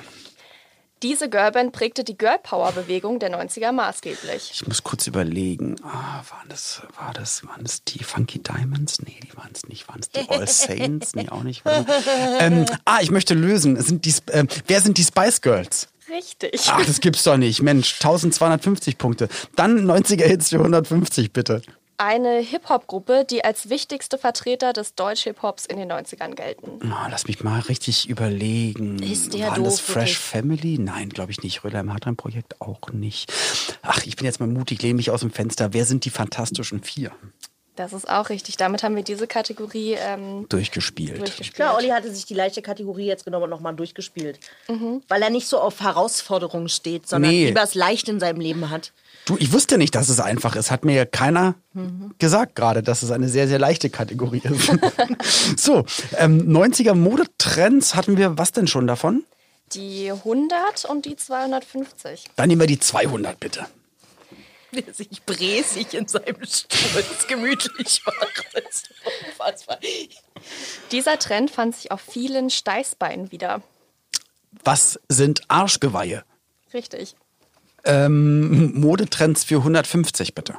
Diese 1.02 1.28
Girlband 1.28 1.72
prägte 1.72 2.04
die 2.04 2.16
Girl 2.16 2.38
Power 2.40 2.70
Bewegung 2.70 3.18
der 3.18 3.36
90er 3.36 3.72
maßgeblich. 3.72 4.52
Ich 4.54 4.66
muss 4.68 4.84
kurz 4.84 5.08
überlegen. 5.08 5.76
Ah, 5.82 6.22
waren 6.30 6.48
das, 6.48 6.82
war 6.96 7.12
das, 7.12 7.44
waren 7.44 7.64
das 7.64 7.82
die 7.82 8.04
Funky 8.04 8.38
Diamonds? 8.38 9.00
Nee, 9.02 9.18
die 9.22 9.36
waren 9.36 9.50
es 9.52 9.66
nicht. 9.68 9.88
Waren 9.88 10.00
es 10.00 10.10
die 10.10 10.28
All 10.28 10.46
Saints? 10.46 11.16
Nee, 11.16 11.28
auch 11.28 11.42
nicht. 11.42 11.64
Ähm, 12.38 12.66
ah, 12.84 12.98
ich 13.02 13.10
möchte 13.10 13.34
lösen. 13.34 13.80
Sind 13.82 14.04
die, 14.04 14.14
ähm, 14.30 14.46
wer 14.68 14.80
sind 14.80 14.96
die 14.96 15.04
Spice 15.04 15.40
Girls? 15.40 15.88
Richtig. 16.08 16.60
Ach, 16.68 16.84
das 16.84 17.00
gibt's 17.00 17.24
doch 17.24 17.36
nicht. 17.36 17.62
Mensch, 17.62 17.94
1250 17.94 18.98
Punkte. 18.98 19.28
Dann 19.56 19.84
90er 19.84 20.24
Hits 20.24 20.50
für 20.50 20.58
150, 20.58 21.32
bitte. 21.32 21.62
Eine 21.98 22.38
Hip-Hop-Gruppe, 22.40 23.24
die 23.28 23.44
als 23.44 23.68
wichtigste 23.68 24.18
Vertreter 24.18 24.72
des 24.72 24.94
Deutsch-Hip-Hops 24.94 25.66
in 25.66 25.76
den 25.76 25.90
90ern 25.92 26.34
gelten. 26.34 26.80
Oh, 26.84 27.06
lass 27.10 27.26
mich 27.28 27.42
mal 27.44 27.60
richtig 27.60 28.08
überlegen. 28.08 29.00
Ist 29.02 29.34
der 29.34 29.48
Waren 29.50 29.64
das 29.64 29.78
Fresh 29.80 29.94
wirklich? 29.96 30.18
Family? 30.18 30.78
Nein, 30.78 31.10
glaube 31.10 31.30
ich 31.30 31.42
nicht. 31.42 31.62
Röder 31.64 31.80
im 31.80 31.92
Hartrein-Projekt 31.92 32.60
auch 32.60 32.90
nicht. 32.92 33.32
Ach, 33.82 34.02
ich 34.04 34.16
bin 34.16 34.24
jetzt 34.24 34.40
mal 34.40 34.48
mutig, 34.48 34.82
lehne 34.82 34.94
mich 34.94 35.10
aus 35.10 35.20
dem 35.20 35.30
Fenster. 35.30 35.72
Wer 35.72 35.84
sind 35.84 36.04
die 36.04 36.10
Fantastischen 36.10 36.82
Vier? 36.82 37.12
Das 37.76 37.92
ist 37.94 38.06
auch 38.08 38.28
richtig. 38.28 38.58
Damit 38.58 38.82
haben 38.82 38.96
wir 38.96 39.02
diese 39.02 39.26
Kategorie 39.26 39.94
ähm, 39.98 40.46
Durchgespielt. 40.50 41.18
durchgespielt. 41.20 41.54
Klar, 41.54 41.74
Olli 41.76 41.88
hatte 41.88 42.12
sich 42.12 42.26
die 42.26 42.34
leichte 42.34 42.60
Kategorie 42.60 43.06
jetzt 43.06 43.24
genommen 43.24 43.44
und 43.44 43.50
nochmal 43.50 43.74
durchgespielt. 43.74 44.38
Weil 45.08 45.22
er 45.22 45.30
nicht 45.30 45.46
so 45.46 45.58
auf 45.58 45.80
Herausforderungen 45.80 46.68
steht, 46.68 47.08
sondern 47.08 47.30
Nee. 47.30 47.46
lieber 47.46 47.62
es 47.62 47.74
leicht 47.74 48.08
in 48.10 48.20
seinem 48.20 48.40
Leben 48.40 48.68
hat. 48.68 48.92
Du, 49.24 49.36
ich 49.38 49.52
wusste 49.52 49.78
nicht, 49.78 49.94
dass 49.94 50.08
es 50.08 50.18
einfach 50.18 50.56
ist. 50.56 50.70
Hat 50.70 50.84
mir 50.84 50.94
ja 50.94 51.04
keiner 51.04 51.54
gesagt 52.18 52.56
gerade, 52.56 52.82
dass 52.82 53.02
es 53.02 53.10
eine 53.10 53.28
sehr, 53.28 53.46
sehr 53.46 53.58
leichte 53.58 53.88
Kategorie 53.88 54.42
ist. 54.44 54.72
so, 55.56 55.84
ähm, 56.16 56.48
90er 56.48 56.94
Modetrends 56.94 57.94
hatten 57.94 58.16
wir 58.16 58.36
was 58.36 58.52
denn 58.52 58.66
schon 58.66 58.86
davon? 58.86 59.24
Die 59.72 60.10
100 60.10 60.84
und 60.86 61.06
die 61.06 61.16
250. 61.16 62.24
Dann 62.36 62.48
nehmen 62.48 62.60
wir 62.60 62.66
die 62.66 62.80
200 62.80 63.38
bitte. 63.38 63.66
Der 64.72 64.92
sich 64.92 65.22
bräsig 65.24 65.94
in 65.94 66.08
seinem 66.08 66.44
Stuhl 66.44 67.04
gemütlich 67.28 68.02
macht. 68.04 68.46
Das 68.54 68.64
ist 68.74 68.90
unfassbar. 69.28 69.78
Dieser 70.90 71.18
Trend 71.18 71.50
fand 71.50 71.76
sich 71.76 71.90
auf 71.90 72.00
vielen 72.00 72.50
Steißbeinen 72.50 73.30
wieder. 73.30 73.62
Was 74.64 74.98
sind 75.08 75.42
Arschgeweihe? 75.48 76.24
Richtig. 76.74 77.14
Ähm, 77.84 78.72
Modetrends 78.80 79.44
für 79.44 79.56
150 79.56 80.34
bitte. 80.34 80.54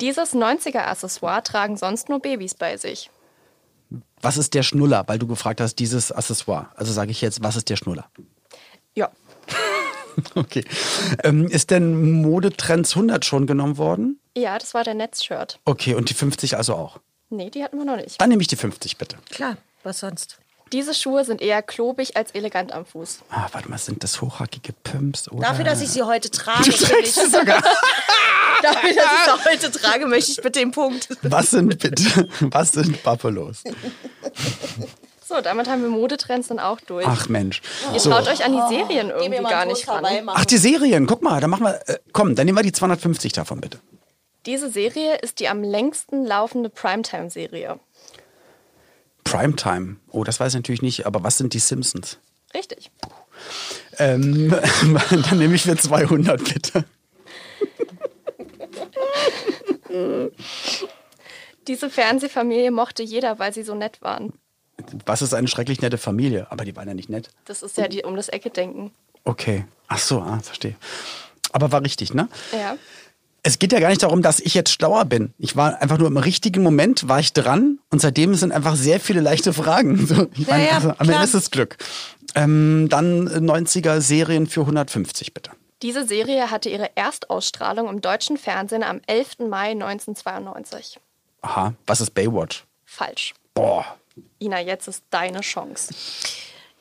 Dieses 0.00 0.34
90er-Accessoire 0.34 1.42
tragen 1.42 1.76
sonst 1.76 2.08
nur 2.08 2.20
Babys 2.20 2.54
bei 2.54 2.76
sich. 2.76 3.10
Was 4.22 4.36
ist 4.36 4.54
der 4.54 4.62
Schnuller? 4.62 5.04
Weil 5.06 5.18
du 5.18 5.26
gefragt 5.26 5.60
hast, 5.60 5.76
dieses 5.76 6.12
Accessoire. 6.12 6.68
Also 6.74 6.92
sage 6.92 7.10
ich 7.10 7.20
jetzt, 7.20 7.42
was 7.42 7.56
ist 7.56 7.68
der 7.68 7.76
Schnuller? 7.76 8.10
Ja. 8.94 9.10
Okay. 10.34 10.64
Ähm, 11.22 11.46
ist 11.46 11.70
denn 11.70 12.20
Modetrends 12.20 12.94
100 12.94 13.24
schon 13.24 13.46
genommen 13.46 13.78
worden? 13.78 14.20
Ja, 14.36 14.58
das 14.58 14.74
war 14.74 14.84
der 14.84 14.94
Netzshirt. 14.94 15.60
Okay, 15.64 15.94
und 15.94 16.10
die 16.10 16.14
50 16.14 16.56
also 16.56 16.74
auch. 16.74 16.98
Nee, 17.30 17.48
die 17.48 17.62
hatten 17.62 17.78
wir 17.78 17.84
noch 17.84 17.96
nicht. 17.96 18.20
Dann 18.20 18.28
nehme 18.28 18.42
ich 18.42 18.48
die 18.48 18.56
50 18.56 18.98
bitte. 18.98 19.16
Klar, 19.30 19.56
was 19.84 20.00
sonst? 20.00 20.38
Diese 20.72 20.94
Schuhe 20.94 21.24
sind 21.24 21.42
eher 21.42 21.62
klobig 21.62 22.16
als 22.16 22.30
elegant 22.30 22.72
am 22.72 22.86
Fuß. 22.86 23.20
Ah, 23.30 23.48
warte 23.52 23.68
mal, 23.68 23.78
sind 23.78 24.04
das 24.04 24.20
hochhackige 24.20 24.72
Pumps? 24.84 25.28
Oder? 25.30 25.48
Dafür, 25.48 25.64
dass 25.64 25.80
ich 25.80 25.88
sie 25.88 26.02
heute 26.02 26.30
trage, 26.30 26.70
finde 26.70 27.00
ich, 27.00 27.12
sogar. 27.12 27.60
dafür, 28.62 28.94
dass 28.94 29.04
ich 29.04 29.24
sie 29.24 29.50
heute 29.50 29.70
trage, 29.72 30.06
möchte 30.06 30.30
ich 30.30 30.36
bitte 30.36 30.60
den 30.60 30.70
Punkt. 30.70 31.08
Was 31.22 31.50
sind 31.50 31.78
bitte, 31.80 32.28
was 32.40 32.72
sind 32.72 33.02
Buffalos? 33.02 33.64
So, 35.26 35.40
damit 35.40 35.68
haben 35.68 35.82
wir 35.82 35.88
Modetrends 35.88 36.48
dann 36.48 36.58
auch 36.58 36.80
durch. 36.80 37.06
Ach 37.06 37.28
Mensch. 37.28 37.62
Ihr 37.92 38.00
So. 38.00 38.10
traut 38.10 38.28
euch 38.28 38.44
an 38.44 38.52
die 38.52 38.74
Serien 38.74 39.08
Geh 39.08 39.24
irgendwie 39.24 39.42
gar 39.48 39.64
nicht 39.64 39.86
ran. 39.88 40.04
Ach, 40.26 40.44
die 40.44 40.58
Serien, 40.58 41.06
guck 41.06 41.22
mal, 41.22 41.40
dann 41.40 41.50
machen 41.50 41.64
wir, 41.64 41.80
äh, 41.88 41.98
komm, 42.12 42.34
dann 42.34 42.46
nehmen 42.46 42.58
wir 42.58 42.62
die 42.62 42.72
250 42.72 43.32
davon 43.32 43.60
bitte. 43.60 43.78
Diese 44.46 44.70
Serie 44.70 45.16
ist 45.16 45.38
die 45.38 45.48
am 45.48 45.62
längsten 45.62 46.24
laufende 46.24 46.70
Primetime-Serie. 46.70 47.78
Primetime. 49.24 49.96
Oh, 50.10 50.24
das 50.24 50.40
weiß 50.40 50.52
ich 50.52 50.58
natürlich 50.58 50.82
nicht, 50.82 51.06
aber 51.06 51.22
was 51.22 51.38
sind 51.38 51.54
die 51.54 51.58
Simpsons? 51.58 52.18
Richtig. 52.54 52.90
Ähm, 53.98 54.50
dann 55.10 55.38
nehme 55.38 55.54
ich 55.54 55.62
für 55.62 55.76
200 55.76 56.42
bitte. 56.42 56.84
Diese 61.66 61.90
Fernsehfamilie 61.90 62.70
mochte 62.70 63.02
jeder, 63.02 63.38
weil 63.38 63.52
sie 63.52 63.62
so 63.62 63.74
nett 63.74 64.02
waren. 64.02 64.32
Was 65.04 65.22
ist 65.22 65.34
eine 65.34 65.48
schrecklich 65.48 65.82
nette 65.82 65.98
Familie? 65.98 66.46
Aber 66.50 66.64
die 66.64 66.74
waren 66.74 66.88
ja 66.88 66.94
nicht 66.94 67.10
nett. 67.10 67.30
Das 67.44 67.62
ist 67.62 67.76
ja 67.76 67.88
die 67.88 68.02
um 68.02 68.16
das 68.16 68.28
Ecke 68.28 68.50
denken. 68.50 68.92
Okay. 69.24 69.66
Ach 69.88 69.98
so, 69.98 70.20
ah, 70.20 70.40
verstehe. 70.40 70.76
Aber 71.52 71.72
war 71.72 71.82
richtig, 71.82 72.14
ne? 72.14 72.28
Ja. 72.52 72.76
Es 73.42 73.58
geht 73.58 73.72
ja 73.72 73.80
gar 73.80 73.88
nicht 73.88 74.02
darum, 74.02 74.22
dass 74.22 74.40
ich 74.40 74.54
jetzt 74.54 74.70
schlauer 74.70 75.04
bin. 75.06 75.32
Ich 75.38 75.56
war 75.56 75.80
einfach 75.80 75.98
nur 75.98 76.08
im 76.08 76.16
richtigen 76.16 76.62
Moment, 76.62 77.08
war 77.08 77.20
ich 77.20 77.32
dran 77.32 77.78
und 77.90 78.00
seitdem 78.00 78.34
sind 78.34 78.52
einfach 78.52 78.76
sehr 78.76 79.00
viele 79.00 79.20
leichte 79.20 79.52
Fragen. 79.52 80.06
So, 80.06 80.26
ich 80.34 80.46
meine, 80.46 80.66
ja, 80.66 80.74
also, 80.74 80.92
am 80.98 81.08
Ende 81.08 81.24
ist 81.24 81.34
es 81.34 81.50
Glück. 81.50 81.78
Ähm, 82.34 82.88
dann 82.90 83.26
äh, 83.26 83.38
90er 83.38 84.00
Serien 84.00 84.46
für 84.46 84.60
150 84.60 85.34
bitte. 85.34 85.52
Diese 85.82 86.06
Serie 86.06 86.50
hatte 86.50 86.68
ihre 86.68 86.96
Erstausstrahlung 86.96 87.88
im 87.88 88.00
deutschen 88.00 88.36
Fernsehen 88.36 88.82
am 88.82 89.00
11. 89.06 89.38
Mai 89.48 89.70
1992. 89.70 91.00
Aha, 91.42 91.72
was 91.86 92.00
ist 92.00 92.10
Baywatch? 92.10 92.64
Falsch. 92.84 93.34
Boah, 93.54 93.86
Ina, 94.40 94.60
jetzt 94.60 94.88
ist 94.88 95.04
deine 95.10 95.40
Chance. 95.40 95.94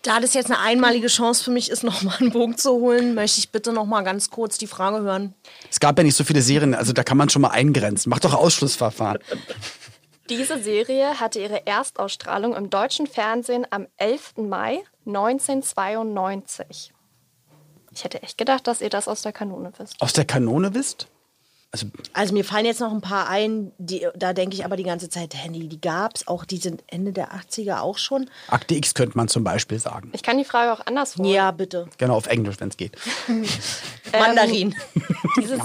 Da 0.02 0.20
das 0.22 0.34
jetzt 0.34 0.50
eine 0.50 0.60
einmalige 0.60 1.08
Chance 1.08 1.44
für 1.44 1.52
mich 1.52 1.70
ist, 1.70 1.84
nochmal 1.90 2.18
einen 2.20 2.32
Punkt 2.32 2.60
zu 2.60 2.72
holen, 2.72 3.16
möchte 3.16 3.40
ich 3.40 3.52
bitte 3.52 3.74
nochmal 3.74 4.04
ganz 4.04 4.30
kurz 4.30 4.58
die 4.58 4.68
Frage 4.68 5.02
hören. 5.02 5.34
es 5.70 5.80
gab 5.80 5.98
ja 5.98 6.04
nicht 6.04 6.16
so 6.16 6.24
viele 6.24 6.42
Serien, 6.42 6.74
also 6.74 6.94
da 6.94 7.04
kann 7.04 7.18
man 7.18 7.30
schon 7.30 7.42
mal 7.42 7.50
eingrenzen. 7.50 8.10
Mach 8.10 8.20
doch 8.20 8.34
Ausschlussverfahren. 8.34 9.20
Diese 10.30 10.62
Serie 10.62 11.20
hatte 11.20 11.40
ihre 11.40 11.66
Erstausstrahlung 11.66 12.56
im 12.56 12.70
deutschen 12.70 13.08
Fernsehen 13.08 13.66
am 13.72 13.88
11. 13.98 14.34
Mai 14.38 14.84
1992. 15.08 16.94
Ich 17.92 18.04
hätte 18.04 18.22
echt 18.22 18.38
gedacht, 18.38 18.68
dass 18.68 18.82
ihr 18.82 18.92
das 18.92 19.08
aus 19.08 19.24
der 19.24 19.34
Kanone 19.34 19.72
wisst. 19.80 20.00
Aus 20.00 20.14
der 20.14 20.26
Kanone 20.26 20.76
wisst? 20.76 21.08
Also, 21.72 21.86
Also 22.14 22.34
mir 22.34 22.44
fallen 22.44 22.66
jetzt 22.66 22.80
noch 22.80 22.92
ein 22.92 23.02
paar 23.02 23.30
ein, 23.30 23.72
die, 23.78 24.08
da 24.16 24.34
denke 24.34 24.56
ich 24.56 24.66
aber 24.66 24.76
die 24.76 24.84
ganze 24.84 25.08
Zeit, 25.08 25.36
Handy, 25.36 25.68
die 25.68 25.80
gab's 25.80 26.28
auch, 26.28 26.44
die 26.44 26.58
sind 26.58 26.84
Ende 26.88 27.12
der 27.14 27.32
80er 27.32 27.82
auch 27.82 28.00
schon. 28.00 28.28
Akte 28.48 28.74
X 28.74 28.96
könnte 28.96 29.16
man 29.16 29.28
zum 29.28 29.44
Beispiel 29.44 29.78
sagen. 29.78 30.10
Ich 30.14 30.24
kann 30.24 30.40
die 30.40 30.46
Frage 30.46 30.74
auch 30.74 30.84
anders 30.88 31.18
holen. 31.18 31.30
Ja, 31.30 31.52
bitte. 31.52 31.88
Genau, 32.00 32.16
auf 32.16 32.26
Englisch, 32.26 32.56
wenn 32.60 32.70
es 32.70 32.78
geht. 32.78 32.98
Mandarin. 34.12 34.74
Diese 35.40 35.58
Se- 35.58 35.62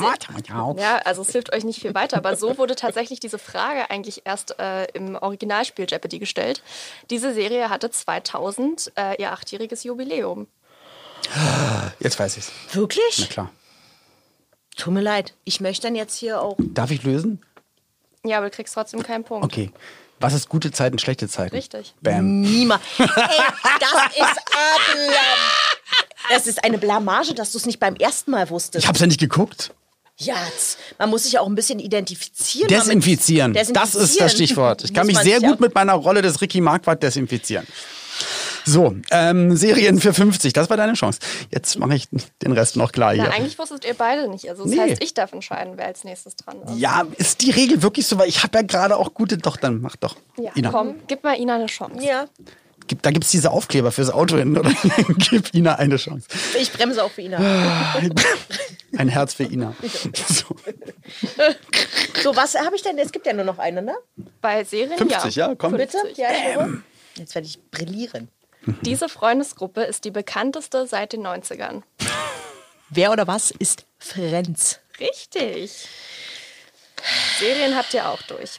ja, 0.79 0.97
also 1.05 1.23
es 1.23 1.31
hilft 1.33 1.53
euch 1.55 1.65
nicht 1.65 1.81
viel 1.81 1.95
weiter, 1.95 2.19
aber 2.19 2.37
so 2.37 2.59
wurde 2.59 2.75
tatsächlich 2.77 3.19
diese 3.21 3.39
Frage 3.39 3.91
eigentlich 3.91 4.23
erst 4.27 4.59
äh, 4.59 4.85
im 4.93 5.15
Originalspiel 5.17 5.87
Jeopardy 5.89 6.19
gestellt. 6.19 6.63
Diese 7.11 7.33
Serie 7.33 7.71
hatte 7.71 7.91
2000 7.91 8.93
äh, 8.97 9.21
ihr 9.23 9.33
achtjähriges 9.33 9.85
Jubiläum. 9.85 10.47
Jetzt 12.01 12.19
weiß 12.19 12.37
ich's. 12.37 12.53
Na 12.69 12.75
Wirklich? 12.81 13.31
klar. 13.31 13.51
Tut 14.77 14.93
mir 14.93 15.01
leid. 15.01 15.35
Ich 15.45 15.61
möchte 15.61 15.87
dann 15.87 15.95
jetzt 15.95 16.17
hier 16.17 16.41
auch. 16.41 16.57
Darf 16.59 16.91
ich 16.91 17.03
lösen? 17.05 17.41
Ja, 18.25 18.39
aber 18.39 18.51
du 18.51 18.57
kriegst 18.57 18.75
trotzdem 18.75 19.03
keinen 19.03 19.25
Punkt. 19.25 19.45
Okay. 19.45 19.71
Was 20.21 20.33
ist 20.33 20.49
gute 20.49 20.71
Zeiten, 20.73 20.99
schlechte 20.99 21.29
Zeiten? 21.29 21.55
Richtig. 21.55 21.95
Bam. 22.01 22.41
Niemand. 22.41 22.81
Ey, 22.99 23.07
das 23.07 24.17
ist 24.17 24.41
ablam. 24.53 25.15
Das 26.31 26.47
ist 26.47 26.65
eine 26.65 26.79
Blamage, 26.79 27.35
dass 27.35 27.53
du 27.53 27.59
es 27.59 27.67
nicht 27.67 27.79
beim 27.81 27.95
ersten 27.97 28.31
Mal 28.31 28.49
wusstest. 28.51 28.83
Ich 28.85 28.89
hab's 28.89 29.01
ja 29.01 29.07
nicht 29.07 29.21
geguckt. 29.21 29.73
Ja, 30.17 30.37
man 30.99 31.11
muss 31.11 31.25
sich 31.25 31.33
ja 31.33 31.41
auch 31.41 31.47
ein 31.49 31.57
bisschen 31.57 31.81
identifizieren. 31.81 32.69
damit- 32.69 32.85
Desinfizieren. 32.87 33.53
Das 33.53 33.67
ist 33.69 33.77
das 33.77 33.91
Desinfizieren. 33.93 34.29
Stichwort. 34.31 34.85
Ich 34.85 34.95
kann 34.95 35.07
mich 35.07 35.19
sehr 35.19 35.41
gut 35.41 35.61
mit 35.61 35.75
meiner 35.75 35.95
Rolle 35.95 36.23
des 36.23 36.41
Ricky 36.41 36.61
Marquardt 36.61 37.03
desinfizieren. 37.03 37.67
So, 38.65 38.95
ähm, 39.11 39.57
Serien 39.57 40.01
für 40.01 40.15
50, 40.15 40.53
das 40.53 40.71
war 40.71 40.77
deine 40.77 40.95
Chance. 40.95 41.19
Jetzt 41.51 41.79
mache 41.79 41.95
ich 41.95 42.09
den 42.43 42.53
Rest 42.53 42.77
noch 42.77 42.93
klar 42.93 43.15
Na, 43.15 43.25
hier. 43.25 43.33
eigentlich 43.35 43.59
wusstet 43.59 43.85
ihr 43.85 43.95
beide 43.95 44.29
nicht. 44.29 44.49
Also 44.49 44.65
das 44.65 44.73
Nee. 44.73 44.81
heißt, 44.81 45.03
ich 45.03 45.13
darf 45.15 45.33
entscheiden, 45.33 45.75
wer 45.77 45.87
als 45.87 46.05
nächstes 46.05 46.35
dran 46.37 46.63
ist. 46.63 46.79
Ja, 46.79 47.05
ist 47.19 47.43
die 47.43 47.51
Regel 47.51 47.83
wirklich 47.83 48.07
so? 48.07 48.19
Weil 48.19 48.29
ich 48.29 48.43
habe 48.43 48.57
ja 48.59 48.63
gerade 48.63 48.97
auch 48.97 49.13
gute. 49.15 49.37
Doch, 49.39 49.57
dann 49.59 49.81
mach 49.81 49.97
doch. 49.97 50.17
Ja, 50.39 50.51
Ina. 50.57 50.71
komm, 50.71 50.95
gib 51.07 51.23
mal 51.25 51.39
Ina 51.39 51.57
eine 51.57 51.67
Chance. 51.67 52.05
Ja, 52.05 52.25
Gib, 52.87 53.01
da 53.01 53.11
gibt's 53.13 53.31
diese 53.31 53.51
Aufkleber 53.51 53.93
fürs 53.93 54.11
Auto 54.11 54.37
hin, 54.37 54.59
oder? 54.59 54.71
Gib 55.31 55.55
Ina 55.55 55.77
eine 55.77 55.97
Chance. 55.97 56.29
ich 56.61 56.71
bremse 56.71 57.03
auch 57.03 57.11
für 57.11 57.23
ihn. 57.23 57.33
Ein 57.35 59.09
Herz 59.09 59.33
für 59.33 59.45
Ina. 59.45 59.75
So. 60.29 60.55
So, 62.23 62.37
was 62.37 62.55
habe 62.57 62.77
ich 62.77 62.83
denn? 62.83 62.99
Es 62.99 63.11
gibt 63.11 63.25
ja 63.27 63.33
nur 63.33 63.45
noch 63.47 63.59
eine, 63.59 63.81
ne? 63.81 63.95
Bei 64.43 64.65
Serien 64.65 64.99
50, 64.99 65.35
ja, 65.35 65.55
komm. 65.55 65.73
Bitte? 65.73 65.97
50. 65.99 66.19
Ja, 66.19 66.29
höre. 66.29 66.83
Jetzt 67.17 67.35
werde 67.35 67.47
ich 67.49 67.59
brillieren. 67.71 68.29
Diese 68.83 69.09
Freundesgruppe 69.09 69.83
ist 69.83 70.05
die 70.05 70.11
bekannteste 70.11 70.87
seit 70.87 71.13
den 71.13 71.27
90ern. 71.27 71.83
Wer 72.91 73.13
oder 73.13 73.27
was 73.27 73.51
ist 73.51 73.87
Friends? 73.99 74.79
Richtig. 75.01 75.89
Serien 77.39 77.77
habt 77.77 77.93
ihr 77.95 78.09
auch 78.09 78.23
durch. 78.23 78.59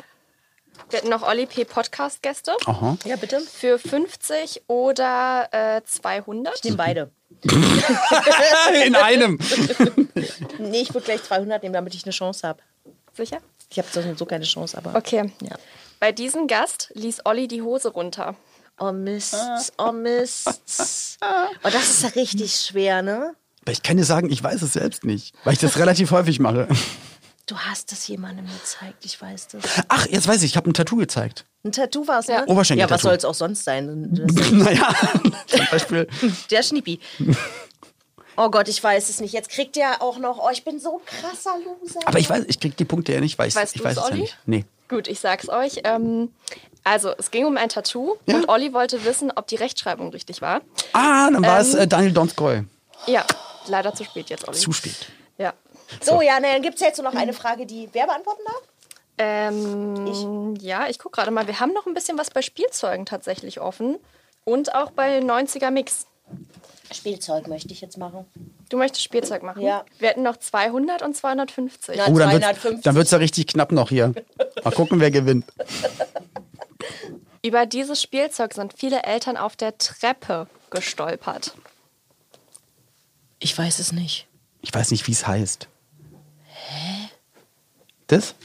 Wir 0.89 0.99
hatten 0.99 1.09
noch 1.09 1.23
Olli 1.23 1.45
P. 1.47 1.65
Podcast-Gäste 1.65 2.55
Aha. 2.65 2.97
Ja, 3.05 3.15
bitte. 3.15 3.39
für 3.39 3.79
50 3.79 4.63
oder 4.67 5.47
äh, 5.51 5.81
200. 5.83 6.55
Ich 6.57 6.63
nehme 6.63 6.77
beide. 6.77 7.11
In 8.85 8.95
einem. 8.95 9.39
Nee, 10.57 10.81
ich 10.81 10.93
würde 10.93 11.05
gleich 11.05 11.23
200 11.23 11.61
nehmen, 11.61 11.73
damit 11.73 11.93
ich 11.93 12.05
eine 12.05 12.11
Chance 12.11 12.47
habe. 12.47 12.61
Sicher? 13.13 13.39
Ich 13.69 13.77
habe 13.77 13.87
so, 13.91 14.01
so 14.15 14.25
keine 14.25 14.45
Chance, 14.45 14.77
aber. 14.77 14.95
Okay. 14.95 15.31
Ja. 15.41 15.55
Bei 15.99 16.11
diesem 16.11 16.47
Gast 16.47 16.91
ließ 16.93 17.25
Olli 17.25 17.47
die 17.47 17.61
Hose 17.61 17.89
runter. 17.89 18.35
Oh 18.77 18.91
Mist, 18.91 19.35
oh 19.77 19.91
Mist. 19.91 21.19
Oh, 21.21 21.69
das 21.69 21.89
ist 21.89 22.03
ja 22.03 22.09
richtig 22.09 22.53
schwer, 22.55 23.01
ne? 23.01 23.33
Aber 23.61 23.71
ich 23.71 23.81
kann 23.83 23.97
dir 23.97 24.03
sagen, 24.03 24.29
ich 24.29 24.43
weiß 24.43 24.61
es 24.61 24.73
selbst 24.73 25.05
nicht, 25.05 25.33
weil 25.43 25.53
ich 25.53 25.59
das 25.59 25.77
relativ 25.77 26.11
häufig 26.11 26.39
mache. 26.39 26.67
Du 27.47 27.57
hast 27.57 27.91
es 27.91 28.07
jemandem 28.07 28.47
gezeigt, 28.47 29.05
ich 29.05 29.21
weiß 29.21 29.47
das. 29.49 29.63
Ach, 29.87 30.07
jetzt 30.07 30.27
weiß 30.27 30.41
ich, 30.43 30.51
ich 30.51 30.57
habe 30.57 30.69
ein 30.69 30.73
Tattoo 30.73 30.97
gezeigt. 30.97 31.45
Ein 31.63 31.71
Tattoo 31.71 32.07
war 32.07 32.19
es, 32.19 32.27
Ja. 32.27 32.41
ne? 32.41 32.47
Oberschenkel-Tattoo. 32.47 32.89
Ja, 32.89 32.95
was 32.95 33.01
soll 33.01 33.13
es 33.15 33.25
auch 33.25 33.33
sonst 33.33 33.63
sein? 33.63 34.09
Das- 34.27 34.51
naja, 34.51 34.93
zum 35.47 35.67
Beispiel. 35.71 36.07
Der 36.51 36.61
Schnippi. 36.63 36.99
Oh 38.37 38.49
Gott, 38.49 38.67
ich 38.67 38.83
weiß 38.83 39.09
es 39.09 39.21
nicht. 39.21 39.31
Jetzt 39.33 39.49
kriegt 39.49 39.77
ihr 39.77 40.01
auch 40.01 40.17
noch. 40.17 40.39
Oh, 40.39 40.49
ich 40.51 40.63
bin 40.65 40.79
so 40.79 41.01
krasser 41.05 41.55
Loser. 41.63 42.01
Aber 42.05 42.19
ich 42.19 42.29
weiß, 42.29 42.43
ich 42.47 42.59
krieg 42.59 42.75
die 42.75 42.83
Punkte 42.85 43.13
ja 43.13 43.21
nicht, 43.21 43.37
weil 43.39 43.47
ich, 43.47 43.55
Weißt 43.55 43.75
ich 43.75 43.83
weiß 43.83 43.97
es 43.97 44.03
ja 44.03 44.09
Olli? 44.09 44.21
nicht. 44.21 44.37
Nee. 44.45 44.65
Gut, 44.89 45.07
ich 45.07 45.19
sag's 45.19 45.47
euch. 45.47 45.81
Ähm, 45.85 46.29
also, 46.85 47.13
es 47.17 47.31
ging 47.31 47.45
um 47.45 47.57
ein 47.57 47.67
Tattoo 47.67 48.15
Ja. 48.27 48.35
und 48.35 48.47
Olli 48.47 48.71
wollte 48.73 49.03
wissen, 49.03 49.31
ob 49.35 49.47
die 49.47 49.55
Rechtschreibung 49.55 50.09
richtig 50.11 50.41
war. 50.41 50.61
Ah, 50.93 51.29
dann 51.29 51.43
war 51.43 51.59
es 51.59 51.73
Ähm. 51.73 51.81
äh, 51.81 51.87
Daniel 51.87 52.13
Donskoy. 52.13 52.63
Ja, 53.07 53.25
leider 53.67 53.93
zu 53.93 54.05
spät 54.05 54.29
jetzt, 54.29 54.47
Olli. 54.47 54.57
Zu 54.57 54.71
spät. 54.71 54.95
Ja. 55.37 55.53
So, 56.01 56.21
ja, 56.21 56.39
ne, 56.39 56.47
dann 56.53 56.61
gibt 56.61 56.75
es 56.75 56.81
jetzt 56.81 57.01
nur 57.01 57.11
noch 57.11 57.19
eine 57.19 57.33
Frage, 57.33 57.65
die 57.65 57.89
wer 57.91 58.05
beantworten 58.07 58.41
darf? 58.45 58.61
Ähm, 59.17 60.55
ja, 60.59 60.87
ich 60.87 60.99
gucke 60.99 61.15
gerade 61.15 61.31
mal. 61.31 61.47
Wir 61.47 61.59
haben 61.59 61.73
noch 61.73 61.85
ein 61.85 61.93
bisschen 61.93 62.17
was 62.17 62.31
bei 62.31 62.41
Spielzeugen 62.41 63.05
tatsächlich 63.05 63.59
offen. 63.61 63.97
Und 64.43 64.75
auch 64.75 64.91
bei 64.91 65.19
90er 65.19 65.71
Mix. 65.71 66.05
Spielzeug 66.91 67.47
möchte 67.47 67.71
ich 67.73 67.81
jetzt 67.81 67.97
machen. 67.97 68.25
Du 68.69 68.77
möchtest 68.77 69.03
Spielzeug 69.03 69.41
machen? 69.43 69.61
Ja. 69.61 69.85
Wir 69.99 70.09
hätten 70.09 70.23
noch 70.23 70.37
200 70.37 71.01
und 71.01 71.15
250. 71.15 71.95
Ja. 71.95 72.05
Oh, 72.07 72.17
dann 72.17 72.31
wird 72.31 72.43
250. 72.43 72.83
dann 72.83 72.95
wird's 72.95 73.11
ja 73.11 73.17
richtig 73.17 73.47
knapp 73.47 73.71
noch 73.71 73.89
hier. 73.89 74.13
Mal 74.63 74.71
gucken, 74.71 74.99
wer 74.99 75.11
gewinnt. 75.11 75.45
Über 77.41 77.65
dieses 77.65 78.01
Spielzeug 78.01 78.53
sind 78.53 78.73
viele 78.75 79.03
Eltern 79.03 79.37
auf 79.37 79.55
der 79.55 79.77
Treppe 79.77 80.47
gestolpert. 80.71 81.55
Ich 83.39 83.57
weiß 83.57 83.79
es 83.79 83.91
nicht. 83.91 84.27
Ich 84.61 84.73
weiß 84.73 84.91
nicht, 84.91 85.07
wie 85.07 85.11
es 85.11 85.27
heißt. 85.27 85.67
Hä? 86.47 87.09
Das? 88.07 88.35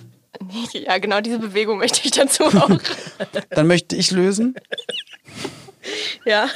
Ja, 0.72 0.98
genau 0.98 1.20
diese 1.20 1.38
Bewegung 1.38 1.78
möchte 1.78 2.00
ich 2.04 2.10
dazu 2.10 2.44
auch. 2.44 2.70
Dann 3.50 3.66
möchte 3.66 3.96
ich 3.96 4.10
lösen. 4.10 4.54
Ja. 6.24 6.48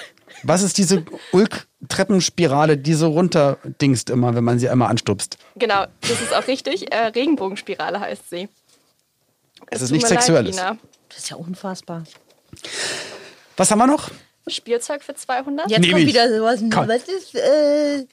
Was 0.42 0.62
ist 0.62 0.76
diese 0.76 1.04
Ulk-Treppenspirale, 1.32 2.76
die 2.76 2.94
so 2.94 3.08
runterdingst 3.08 4.10
immer, 4.10 4.34
wenn 4.34 4.44
man 4.44 4.58
sie 4.58 4.68
einmal 4.68 4.90
anstupst? 4.90 5.38
genau, 5.56 5.86
das 6.02 6.20
ist 6.20 6.34
auch 6.34 6.46
richtig. 6.46 6.92
Äh, 6.92 7.06
Regenbogenspirale 7.06 8.00
heißt 8.00 8.28
sie. 8.28 8.48
Es 9.70 9.80
ist 9.80 9.90
nichts 9.90 10.10
leid, 10.10 10.20
Sexuelles. 10.20 10.56
Ina. 10.56 10.76
Das 11.08 11.18
ist 11.18 11.30
ja 11.30 11.36
unfassbar. 11.36 12.04
Was 13.56 13.70
haben 13.70 13.78
wir 13.78 13.86
noch? 13.86 14.10
Spielzeug 14.46 15.02
für 15.02 15.14
200? 15.14 15.70
Jetzt 15.70 15.80
Nehm 15.80 15.90
kommt 15.92 16.02
ich. 16.02 16.08
wieder 16.08 16.28
sowas. 16.36 16.60
Komm. 16.72 16.88
Was 16.88 17.02
ist, 17.08 17.34
äh, 17.34 18.04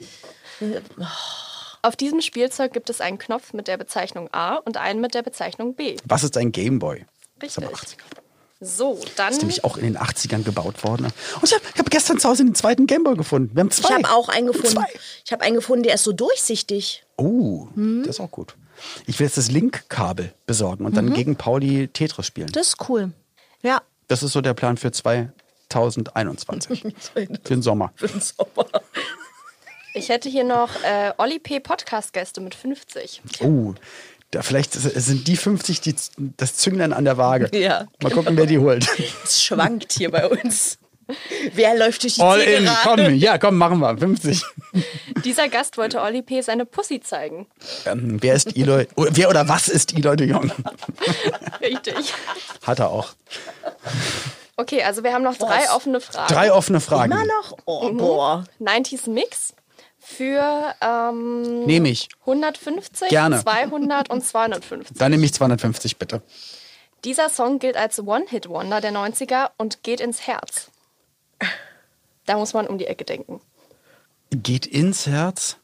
Auf 1.82 1.95
diesem 1.95 2.21
Spielzeug 2.21 2.73
gibt 2.73 2.89
es 2.89 3.01
einen 3.01 3.17
Knopf 3.17 3.54
mit 3.54 3.67
der 3.67 3.77
Bezeichnung 3.77 4.30
A 4.32 4.56
und 4.58 4.77
einen 4.77 5.01
mit 5.01 5.13
der 5.13 5.23
Bezeichnung 5.23 5.73
B. 5.75 5.97
Was 6.06 6.23
ist 6.23 6.38
ein 6.38 6.51
Gameboy? 6.51 7.06
Das 7.39 7.49
ist 7.49 7.58
Richtig. 7.58 7.65
aber 7.65 7.75
80er. 7.77 7.97
So, 8.63 8.99
dann. 9.15 9.32
ist 9.34 9.39
nämlich 9.39 9.63
auch 9.63 9.75
in 9.77 9.86
den 9.86 9.97
80ern 9.97 10.43
gebaut 10.43 10.84
worden. 10.84 11.06
Und 11.08 11.43
ich 11.43 11.51
habe 11.54 11.63
hab 11.80 11.89
gestern 11.89 12.19
zu 12.19 12.30
Hause 12.30 12.45
den 12.45 12.54
zweiten 12.54 12.86
Gameboy 12.86 13.15
gefunden. 13.15 13.56
Wir 13.56 13.62
haben 13.62 13.71
zwei. 13.71 13.89
ich 13.97 14.04
habe 14.06 14.13
auch 14.15 14.30
einen 14.30 14.45
gefunden. 14.47 14.69
Zwei. 14.69 14.86
Ich 15.25 15.32
habe 15.32 15.41
einen 15.43 15.56
gefunden, 15.56 15.82
der 15.84 15.95
ist 15.95 16.04
so 16.04 16.12
durchsichtig. 16.12 17.04
Oh, 17.17 17.67
Mhm. 17.73 18.04
das 18.06 18.17
ist 18.17 18.19
auch 18.19 18.30
gut. 18.30 18.56
Ich 19.05 19.19
will 19.19 19.27
jetzt 19.27 19.37
das 19.37 19.51
Link-Kabel 19.51 20.33
besorgen 20.45 20.85
und 20.85 20.95
dann 20.97 21.05
Mhm. 21.05 21.13
gegen 21.13 21.35
Pauli 21.35 21.87
Tetris 21.87 22.25
spielen. 22.25 22.51
Das 22.51 22.67
ist 22.69 22.89
cool. 22.89 23.11
Ja. 23.61 23.81
Das 24.07 24.23
ist 24.23 24.33
so 24.33 24.41
der 24.41 24.53
Plan 24.53 24.77
für 24.77 24.91
2021. 24.91 26.83
für 27.13 27.25
den 27.25 27.61
Sommer. 27.61 27.93
Ich 29.93 30.09
hätte 30.09 30.29
hier 30.29 30.43
noch 30.43 30.69
äh, 30.83 31.11
Olli 31.17 31.39
P. 31.39 31.59
Podcast-Gäste 31.59 32.41
mit 32.41 32.55
50. 32.55 33.21
Oh, 33.41 33.73
da 34.31 34.41
vielleicht 34.41 34.73
sind 34.73 35.27
die 35.27 35.35
50 35.35 35.81
die, 35.81 35.95
das 36.37 36.55
Zünglein 36.55 36.93
an 36.93 37.03
der 37.05 37.17
Waage. 37.17 37.49
Ja. 37.57 37.87
Mal 38.01 38.11
gucken, 38.11 38.37
wer 38.37 38.45
die 38.45 38.57
holt. 38.59 38.87
Es 39.23 39.43
schwankt 39.43 39.91
hier 39.93 40.09
bei 40.11 40.27
uns. 40.27 40.77
Wer 41.53 41.75
läuft 41.77 42.03
durch 42.03 42.15
die 42.15 42.21
All 42.21 42.39
in, 42.39 42.69
komm, 42.83 43.13
ja, 43.15 43.37
komm, 43.37 43.57
machen 43.57 43.79
wir. 43.79 43.97
50. 43.97 44.43
Dieser 45.25 45.49
Gast 45.49 45.77
wollte 45.77 46.01
Olli 46.01 46.21
P. 46.21 46.41
seine 46.41 46.65
Pussy 46.65 47.01
zeigen. 47.01 47.47
Ähm, 47.85 48.17
wer 48.21 48.35
ist 48.35 48.55
Eloy? 48.55 48.87
Oh, 48.95 49.07
wer 49.09 49.29
oder 49.29 49.47
was 49.47 49.67
ist 49.67 49.97
Eloy 49.97 50.15
de 50.15 50.29
Jong? 50.29 50.51
Richtig. 51.61 52.13
Hat 52.63 52.79
er 52.79 52.89
auch. 52.89 53.09
Okay, 54.57 54.83
also 54.83 55.03
wir 55.03 55.13
haben 55.13 55.23
noch 55.23 55.37
drei 55.37 55.69
offene 55.71 56.01
Fragen. 56.01 56.33
Drei 56.33 56.53
offene 56.53 56.79
Fragen. 56.79 57.11
Immer 57.11 57.25
noch? 57.25 57.57
Oh, 57.65 57.91
boah. 57.93 58.43
90s 58.59 59.09
Mix 59.09 59.53
für 59.99 60.73
ähm, 60.81 61.65
Nehme 61.65 61.89
ich. 61.89 62.09
150, 62.21 63.09
Gerne. 63.09 63.41
200 63.41 64.09
und 64.09 64.23
250. 64.23 64.97
Dann 64.97 65.11
nehme 65.11 65.25
ich 65.25 65.33
250, 65.33 65.97
bitte. 65.97 66.21
Dieser 67.03 67.29
Song 67.29 67.59
gilt 67.59 67.77
als 67.77 67.99
One-Hit-Wonder 67.99 68.81
der 68.81 68.91
90er 68.91 69.49
und 69.57 69.83
geht 69.83 70.01
ins 70.01 70.27
Herz. 70.27 70.70
Da 72.25 72.38
muss 72.38 72.53
man 72.53 72.67
um 72.67 72.77
die 72.77 72.88
Ecke 72.88 73.03
denken. 73.05 73.41
Geht 74.31 74.65
ins 74.65 75.07
Herz. 75.07 75.57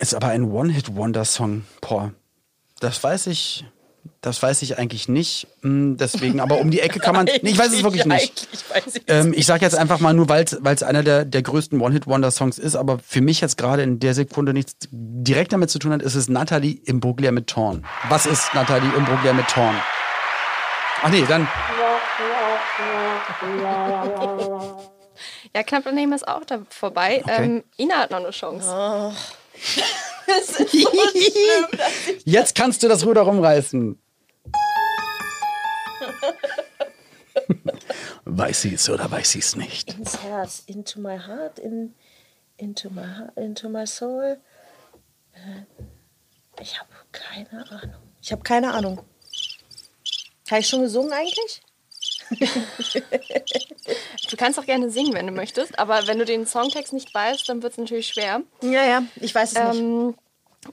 Ist 0.00 0.14
aber 0.14 0.28
ein 0.28 0.50
One-Hit-Wonder-Song. 0.50 1.64
Boah, 1.80 2.12
das 2.80 3.02
weiß 3.02 3.28
ich. 3.28 3.64
Das 4.20 4.42
weiß 4.42 4.62
ich 4.62 4.78
eigentlich 4.78 5.08
nicht. 5.08 5.46
Hm, 5.62 5.96
Deswegen, 5.96 6.40
aber 6.40 6.58
um 6.58 6.70
die 6.70 6.80
Ecke 6.80 6.98
kann 6.98 7.14
man. 7.14 7.26
Nee, 7.42 7.50
ich 7.50 7.58
weiß 7.58 7.72
es 7.72 7.82
wirklich 7.82 8.04
nicht. 8.04 8.48
Ich 8.52 9.02
Ähm, 9.06 9.32
ich 9.36 9.46
sage 9.46 9.64
jetzt 9.64 9.76
einfach 9.76 10.00
mal 10.00 10.12
nur, 10.12 10.28
weil 10.28 10.44
es 10.44 10.82
einer 10.82 11.02
der, 11.02 11.24
der 11.24 11.42
größten 11.42 11.80
One-Hit-Wonder-Songs 11.80 12.58
ist, 12.58 12.74
aber 12.74 12.98
für 12.98 13.20
mich 13.20 13.40
jetzt 13.40 13.56
gerade 13.58 13.82
in 13.82 14.00
der 14.00 14.14
Sekunde 14.14 14.52
nichts 14.52 14.74
direkt 14.90 15.52
damit 15.52 15.70
zu 15.70 15.78
tun 15.78 15.92
hat, 15.92 16.02
ist 16.02 16.14
es 16.14 16.28
Natalie 16.28 16.80
Imbruglia 16.84 17.30
mit 17.30 17.46
Torn. 17.46 17.84
Was 18.08 18.26
ist 18.26 18.52
Natalie 18.54 18.92
Imbruglia 18.96 19.32
mit 19.32 19.46
Torn? 19.48 19.76
Ach 21.02 21.10
nee, 21.10 21.24
dann. 21.28 21.46
Ja, 25.54 25.62
knapp 25.62 25.84
daneben 25.84 26.12
ist 26.12 26.28
auch 26.28 26.44
da 26.44 26.60
vorbei. 26.68 27.22
Okay. 27.24 27.44
Ähm, 27.44 27.64
Ina 27.78 27.96
hat 27.98 28.10
noch 28.10 28.18
eine 28.18 28.30
Chance. 28.30 28.68
Jetzt 32.24 32.54
kannst 32.54 32.82
du 32.82 32.88
das 32.88 33.04
Ruder 33.04 33.22
rumreißen. 33.22 34.00
weiß 38.24 38.62
sie 38.62 38.74
es 38.74 38.88
oder 38.90 39.10
weiß 39.10 39.30
sie 39.32 39.38
es 39.40 39.56
nicht? 39.56 39.94
ins 39.94 40.22
Herz, 40.22 40.62
into 40.66 41.00
my 41.00 41.18
heart, 41.18 41.58
in 41.58 41.94
Into 42.58 42.90
my, 42.90 43.02
heart, 43.02 43.36
into 43.36 43.68
my 43.68 43.86
soul. 43.86 44.38
Äh, 45.32 45.62
Ich 46.60 46.78
habe 46.78 46.88
keine 47.12 47.48
Ahnung. 47.70 47.94
Ich 48.20 48.32
habe 48.32 48.42
keine 48.42 48.74
Ahnung. 48.74 49.00
Habe 50.50 50.60
ich 50.60 50.68
schon 50.68 50.82
gesungen 50.82 51.12
eigentlich? 51.12 51.62
Du 54.30 54.36
kannst 54.36 54.58
auch 54.58 54.66
gerne 54.66 54.90
singen, 54.90 55.14
wenn 55.14 55.26
du 55.26 55.32
möchtest, 55.32 55.78
aber 55.78 56.06
wenn 56.06 56.18
du 56.18 56.24
den 56.24 56.46
Songtext 56.46 56.92
nicht 56.92 57.12
weißt, 57.14 57.48
dann 57.48 57.62
wird 57.62 57.72
es 57.72 57.78
natürlich 57.78 58.08
schwer. 58.08 58.42
Ja, 58.62 58.84
ja, 58.84 59.02
ich 59.16 59.34
weiß 59.34 59.52
es 59.52 59.58
nicht. 59.58 59.80
Ähm, 59.80 60.14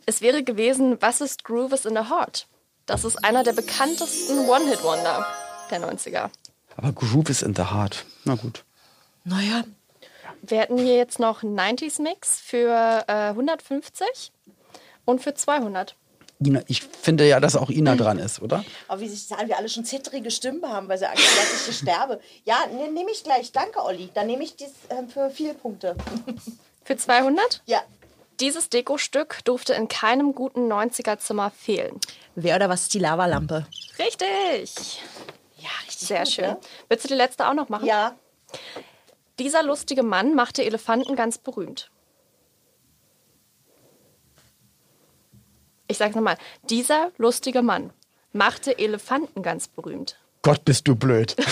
es 0.06 0.22
wäre 0.22 0.44
gewesen, 0.44 0.98
was 1.02 1.22
ist 1.22 1.44
Groove 1.44 1.74
is 1.74 1.86
in 1.86 1.96
the 1.96 2.10
Heart? 2.10 2.48
Das 2.86 3.04
ist 3.04 3.24
einer 3.24 3.44
der 3.44 3.54
bekanntesten 3.54 4.48
One-Hit-Wonder 4.48 5.26
der 5.72 5.82
90er. 5.82 6.30
Aber 6.78 6.92
Groove 6.92 7.30
is 7.30 7.42
in 7.42 7.56
the 7.56 7.64
Heart. 7.64 8.06
Na 8.26 8.36
gut. 8.36 8.64
Naja, 9.24 9.64
Wir 10.42 10.60
hätten 10.60 10.78
hier 10.78 10.96
jetzt 10.98 11.20
noch 11.20 11.42
einen 11.42 11.58
90s-Mix 11.60 12.40
für 12.40 13.04
äh, 13.08 13.30
150 13.30 14.32
und 15.06 15.22
für 15.24 15.34
200. 15.34 15.96
Ina, 16.44 16.62
ich 16.68 16.82
finde 16.82 17.28
ja, 17.28 17.40
dass 17.40 17.56
auch 17.56 17.70
Ina 17.70 17.96
dran 17.96 18.20
ist, 18.20 18.42
oder? 18.42 18.66
aber 18.88 19.02
wie 19.02 19.08
sich 19.08 19.26
sagen, 19.26 19.48
wir 19.48 19.58
alle 19.58 19.70
schon 19.70 19.86
zittrige 19.86 20.30
Stimmen 20.32 20.68
haben, 20.68 20.90
weil 20.90 20.98
sie 20.98 21.08
Angst 21.08 21.26
haben, 21.26 21.48
dass 21.52 21.68
ich 21.68 21.78
sterbe. 21.78 22.20
Ja, 22.44 22.58
ne, 22.68 22.92
nehme 22.92 23.12
ich 23.12 23.24
gleich. 23.24 23.52
Danke, 23.52 23.84
Olli. 23.84 24.10
Dann 24.14 24.28
nehme 24.28 24.44
ich 24.44 24.56
dies 24.56 24.72
ähm, 24.90 25.08
für 25.08 25.30
viele 25.30 25.54
Punkte. 25.54 25.96
Für 26.84 26.98
200? 26.98 27.62
ja. 27.66 27.82
Dieses 28.42 28.68
Dekostück 28.70 29.40
durfte 29.46 29.74
in 29.74 29.88
keinem 29.88 30.36
guten 30.36 30.70
90er-Zimmer 30.70 31.52
fehlen. 31.52 31.98
Wer 32.36 32.58
oder 32.58 32.68
was 32.68 32.82
ist 32.82 32.94
die 32.94 33.00
Lavalampe? 33.00 33.66
Richtig. 33.98 35.02
Ja, 35.58 35.70
richtig. 35.88 36.08
Sehr 36.08 36.24
gut, 36.24 36.28
schön. 36.28 36.46
Ne? 36.46 36.58
Willst 36.90 37.06
du 37.06 37.08
die 37.08 37.14
letzte 37.14 37.48
auch 37.48 37.54
noch 37.54 37.70
machen? 37.70 37.86
Ja. 37.86 38.14
Dieser 39.40 39.64
lustige 39.64 40.04
Mann 40.04 40.36
machte 40.36 40.66
Elefanten 40.66 41.16
ganz 41.16 41.38
berühmt. 41.38 41.90
Ich 45.88 45.98
sag's 45.98 46.16
nochmal. 46.16 46.38
Dieser 46.70 47.12
lustige 47.18 47.62
Mann 47.62 47.92
machte 48.34 48.78
Elefanten 48.78 49.44
ganz 49.44 49.68
berühmt. 49.68 50.18
Gott, 50.42 50.64
bist 50.66 50.88
du 50.88 50.96
blöd. 50.96 51.36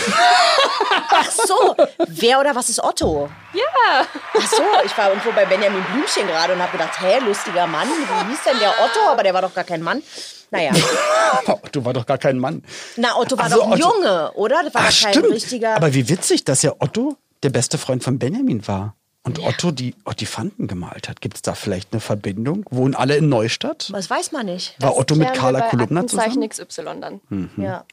Ach 1.09 1.29
so, 1.31 1.75
wer 2.07 2.39
oder 2.39 2.55
was 2.55 2.69
ist 2.69 2.83
Otto? 2.83 3.29
Ja. 3.53 4.05
Ach 4.37 4.47
so, 4.47 4.63
ich 4.85 4.95
war 4.97 5.09
irgendwo 5.09 5.31
bei 5.31 5.45
Benjamin 5.45 5.83
Blümchen 5.91 6.27
gerade 6.27 6.53
und 6.53 6.61
habe 6.61 6.71
gedacht, 6.73 6.99
hä, 7.01 7.19
lustiger 7.25 7.65
Mann, 7.67 7.87
wie 7.87 8.29
hieß 8.31 8.43
denn 8.45 8.59
der 8.59 8.69
Otto? 8.83 8.99
Aber 9.11 9.23
der 9.23 9.33
war 9.33 9.41
doch 9.41 9.53
gar 9.53 9.63
kein 9.63 9.81
Mann. 9.81 10.03
Naja, 10.51 10.71
Du 11.71 11.83
war 11.83 11.93
doch 11.93 12.05
gar 12.05 12.19
kein 12.19 12.37
Mann. 12.37 12.63
na, 12.95 13.15
Otto 13.17 13.37
war 13.37 13.45
Ach 13.45 13.49
so, 13.51 13.55
doch 13.57 13.65
ein 13.71 13.73
Otto. 13.73 13.93
Junge, 13.95 14.31
oder? 14.33 14.63
Das 14.63 14.73
war 14.75 14.81
Ach, 14.85 14.91
doch 14.91 15.01
kein 15.01 15.13
stimmt. 15.13 15.33
richtiger... 15.33 15.75
Aber 15.75 15.93
wie 15.95 16.09
witzig, 16.09 16.43
dass 16.43 16.61
ja 16.61 16.73
Otto 16.79 17.17
der 17.41 17.49
beste 17.49 17.77
Freund 17.79 18.03
von 18.03 18.19
Benjamin 18.19 18.67
war. 18.67 18.95
Und 19.25 19.39
Otto 19.39 19.71
die 19.71 19.95
Ottifanten 20.03 20.67
gemalt 20.67 21.07
hat. 21.07 21.21
Gibt 21.21 21.37
es 21.37 21.41
da 21.41 21.55
vielleicht 21.55 21.93
eine 21.93 22.01
Verbindung? 22.01 22.65
Wohnen 22.69 22.93
alle 22.93 23.15
in 23.15 23.29
Neustadt? 23.29 23.89
das 23.93 24.09
weiß 24.09 24.33
man 24.33 24.45
nicht. 24.45 24.75
War 24.79 24.97
Otto 24.97 25.15
mit 25.15 25.33
Carla 25.33 25.61
Kolumna 25.69 26.05
zusammen? 26.05 26.47
XY 26.47 26.65
dann. 26.99 27.21
Hm. 27.29 27.49
Ja. 27.57 27.85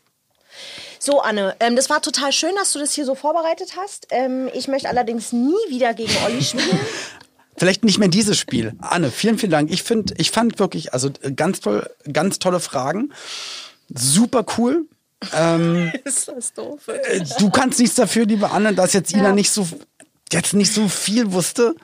So, 0.98 1.20
Anne, 1.22 1.54
ähm, 1.60 1.76
das 1.76 1.88
war 1.88 2.02
total 2.02 2.32
schön, 2.32 2.54
dass 2.56 2.72
du 2.72 2.80
das 2.80 2.92
hier 2.92 3.04
so 3.04 3.14
vorbereitet 3.14 3.74
hast. 3.76 4.08
Ähm, 4.10 4.50
ich 4.52 4.66
möchte 4.66 4.88
allerdings 4.88 5.32
nie 5.32 5.54
wieder 5.68 5.94
gegen 5.94 6.12
Olli 6.26 6.42
spielen. 6.42 6.80
Vielleicht 7.56 7.84
nicht 7.84 7.98
mehr 7.98 8.08
dieses 8.08 8.36
Spiel. 8.38 8.72
Anne, 8.80 9.10
vielen, 9.10 9.38
vielen 9.38 9.52
Dank. 9.52 9.70
Ich 9.70 9.82
finde, 9.82 10.14
ich 10.18 10.30
fand 10.32 10.58
wirklich, 10.58 10.92
also 10.92 11.10
äh, 11.22 11.30
ganz 11.32 11.60
toll, 11.60 11.88
ganz 12.12 12.40
tolle 12.40 12.58
Fragen. 12.58 13.12
Super 13.88 14.44
cool. 14.58 14.86
ist 16.04 16.28
das 16.28 16.54
doof. 16.54 16.88
Äh, 16.88 17.22
Du 17.38 17.50
kannst 17.50 17.78
nichts 17.78 17.94
dafür, 17.94 18.24
liebe 18.24 18.50
Anne, 18.50 18.74
dass 18.74 18.94
jetzt 18.94 19.12
Ina 19.12 19.32
nicht 19.32 19.50
so, 19.50 19.68
jetzt 20.32 20.54
nicht 20.54 20.72
so 20.72 20.88
viel 20.88 21.32
wusste, 21.32 21.74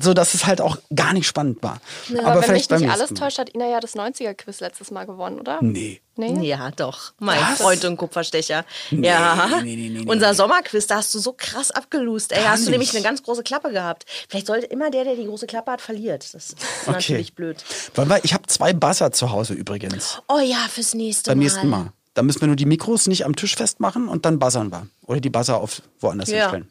so 0.00 0.14
dass 0.14 0.32
es 0.32 0.46
halt 0.46 0.62
auch 0.62 0.78
gar 0.94 1.12
nicht 1.12 1.26
spannend 1.26 1.62
war. 1.62 1.78
Aber, 2.24 2.40
wenn 2.42 2.52
mich 2.54 2.68
beim 2.68 2.80
nicht 2.80 2.90
alles 2.90 3.10
täuscht, 3.10 3.38
hat 3.38 3.54
Ina 3.54 3.68
ja 3.68 3.80
das 3.80 3.94
90er-Quiz 3.94 4.60
letztes 4.60 4.90
Mal 4.90 5.04
gewonnen, 5.04 5.38
oder? 5.38 5.58
Nee. 5.60 6.00
Nee? 6.16 6.46
Ja, 6.48 6.70
doch. 6.70 7.12
Mein 7.18 7.38
Was? 7.40 7.58
Freund 7.60 7.84
und 7.84 7.96
Kupferstecher. 7.98 8.64
ja. 8.90 9.60
nee, 9.62 9.76
nee, 9.76 9.88
nee, 9.90 10.00
nee. 10.00 10.10
Unser 10.10 10.32
Sommerquiz, 10.32 10.86
da 10.86 10.96
hast 10.96 11.14
du 11.14 11.18
so 11.18 11.34
krass 11.36 11.70
abgelust. 11.70 12.32
Ey, 12.32 12.44
hast 12.44 12.66
du 12.66 12.70
nämlich 12.70 12.92
nicht. 12.94 13.04
eine 13.04 13.10
ganz 13.10 13.22
große 13.22 13.42
Klappe 13.42 13.72
gehabt. 13.72 14.06
Vielleicht 14.28 14.46
sollte 14.46 14.66
immer 14.66 14.90
der, 14.90 15.04
der 15.04 15.16
die 15.16 15.26
große 15.26 15.46
Klappe 15.46 15.72
hat, 15.72 15.80
verliert. 15.82 16.32
Das 16.32 16.52
ist 16.52 16.56
natürlich 16.86 17.34
blöd. 17.34 17.62
Wir, 17.94 18.20
ich 18.24 18.32
habe 18.32 18.46
zwei 18.46 18.72
Buzzer 18.72 19.12
zu 19.12 19.32
Hause 19.32 19.52
übrigens. 19.54 20.22
Oh 20.28 20.38
ja, 20.38 20.66
fürs 20.70 20.94
nächste 20.94 21.30
Beim 21.30 21.38
Mal. 21.38 21.44
nächsten 21.44 21.68
Mal. 21.68 21.92
Da 22.14 22.22
müssen 22.22 22.40
wir 22.40 22.46
nur 22.46 22.56
die 22.56 22.64
Mikros 22.64 23.08
nicht 23.08 23.26
am 23.26 23.34
Tisch 23.36 23.56
festmachen 23.56 24.08
und 24.08 24.24
dann 24.24 24.38
buzzern 24.38 24.70
wir. 24.70 24.86
Oder 25.06 25.20
die 25.20 25.30
Buzzer 25.30 25.58
auf 25.58 25.82
woanders 26.00 26.30
Ja. 26.30 26.42
hinstellen. 26.50 26.70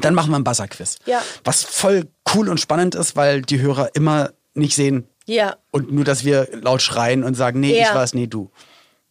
Dann 0.00 0.14
machen 0.14 0.30
wir 0.30 0.36
ein 0.36 0.44
Buzzer-Quiz. 0.44 0.96
Ja. 1.06 1.22
Was 1.44 1.62
voll 1.64 2.06
cool 2.34 2.48
und 2.48 2.58
spannend 2.60 2.94
ist, 2.94 3.16
weil 3.16 3.42
die 3.42 3.60
Hörer 3.60 3.90
immer 3.94 4.30
nicht 4.54 4.74
sehen 4.74 5.06
Ja. 5.26 5.56
und 5.70 5.92
nur, 5.92 6.04
dass 6.04 6.24
wir 6.24 6.48
laut 6.52 6.82
schreien 6.82 7.24
und 7.24 7.34
sagen, 7.34 7.60
nee, 7.60 7.78
Ja. 7.78 7.88
ich 7.88 7.94
war's, 7.94 8.14
nee, 8.14 8.26
du. 8.26 8.50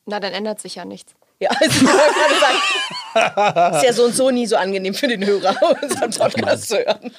Na, 0.06 0.19
dann 0.19 0.34
ändert 0.34 0.60
sich 0.62 0.75
ja 0.75 0.86
nichts. 0.86 1.13
Ja, 1.39 1.49
also 1.60 1.65
ich 1.65 1.82
wollte 1.84 2.13
gerade 3.13 3.60
sagen, 3.62 3.78
ist 3.78 3.84
ja 3.86 3.93
so 3.93 4.04
und 4.06 4.15
so 4.15 4.32
nie 4.32 4.45
so 4.47 4.56
angenehm 4.56 4.93
für 4.93 5.08
den 5.08 5.25
Hörer, 5.25 5.56
unseren 5.82 6.12
Podcast 6.12 6.69
zu 6.69 6.78
hören. 6.78 7.12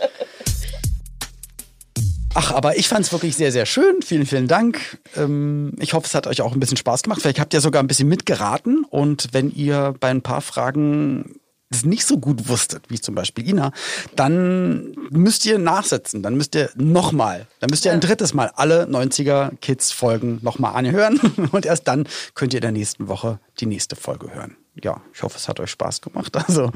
Ach, 2.39 2.53
aber 2.53 2.77
ich 2.77 2.87
fand 2.89 3.05
es 3.07 3.13
wirklich 3.13 3.35
sehr, 3.35 3.51
sehr 3.51 3.65
schön. 3.65 4.03
Vielen, 4.03 4.27
vielen 4.27 4.47
Dank. 4.47 4.99
Ähm, 5.17 5.73
ich 5.81 5.95
hoffe, 5.95 6.07
es 6.07 6.15
hat 6.15 6.27
euch 6.27 6.43
auch 6.43 6.53
ein 6.53 6.61
bisschen 6.61 6.77
Spaß 6.77 7.03
gemacht. 7.03 7.23
Vielleicht 7.23 7.41
habt 7.41 7.55
ihr 7.55 7.63
sogar 7.63 7.83
ein 7.83 7.87
bisschen 7.87 8.09
mitgeraten. 8.09 8.85
Und 8.91 9.29
wenn 9.33 9.51
ihr 9.51 9.95
bei 10.01 10.09
ein 10.09 10.21
paar 10.21 10.43
Fragen 10.43 11.41
es 11.71 11.85
nicht 11.85 12.07
so 12.07 12.19
gut 12.19 12.49
wusstet, 12.49 12.85
wie 12.89 13.01
zum 13.01 13.15
Beispiel 13.15 13.49
Ina, 13.49 13.73
dann 14.15 14.93
müsst 15.11 15.45
ihr 15.47 15.59
nachsetzen. 15.59 16.23
Dann 16.23 16.37
müsst 16.37 16.55
ihr 16.55 16.71
nochmal, 16.77 17.47
dann 17.61 17.71
müsst 17.71 17.85
ihr 17.85 17.93
ein 17.93 18.01
drittes 18.01 18.35
Mal 18.35 18.53
alle 18.55 18.85
90er 18.85 19.57
Kids 19.61 19.93
Folgen 19.93 20.39
nochmal 20.43 20.75
anhören. 20.75 21.19
Und 21.53 21.67
erst 21.67 21.89
dann 21.89 22.09
könnt 22.35 22.55
ihr 22.55 22.59
in 22.59 22.63
der 22.63 22.73
nächsten 22.73 23.09
Woche 23.09 23.41
die 23.59 23.67
nächste 23.67 23.97
Folge 23.97 24.33
hören. 24.33 24.57
Ja, 24.83 25.01
ich 25.13 25.23
hoffe, 25.23 25.37
es 25.39 25.49
hat 25.49 25.59
euch 25.59 25.71
Spaß 25.71 26.01
gemacht. 26.03 26.37
Also, 26.47 26.71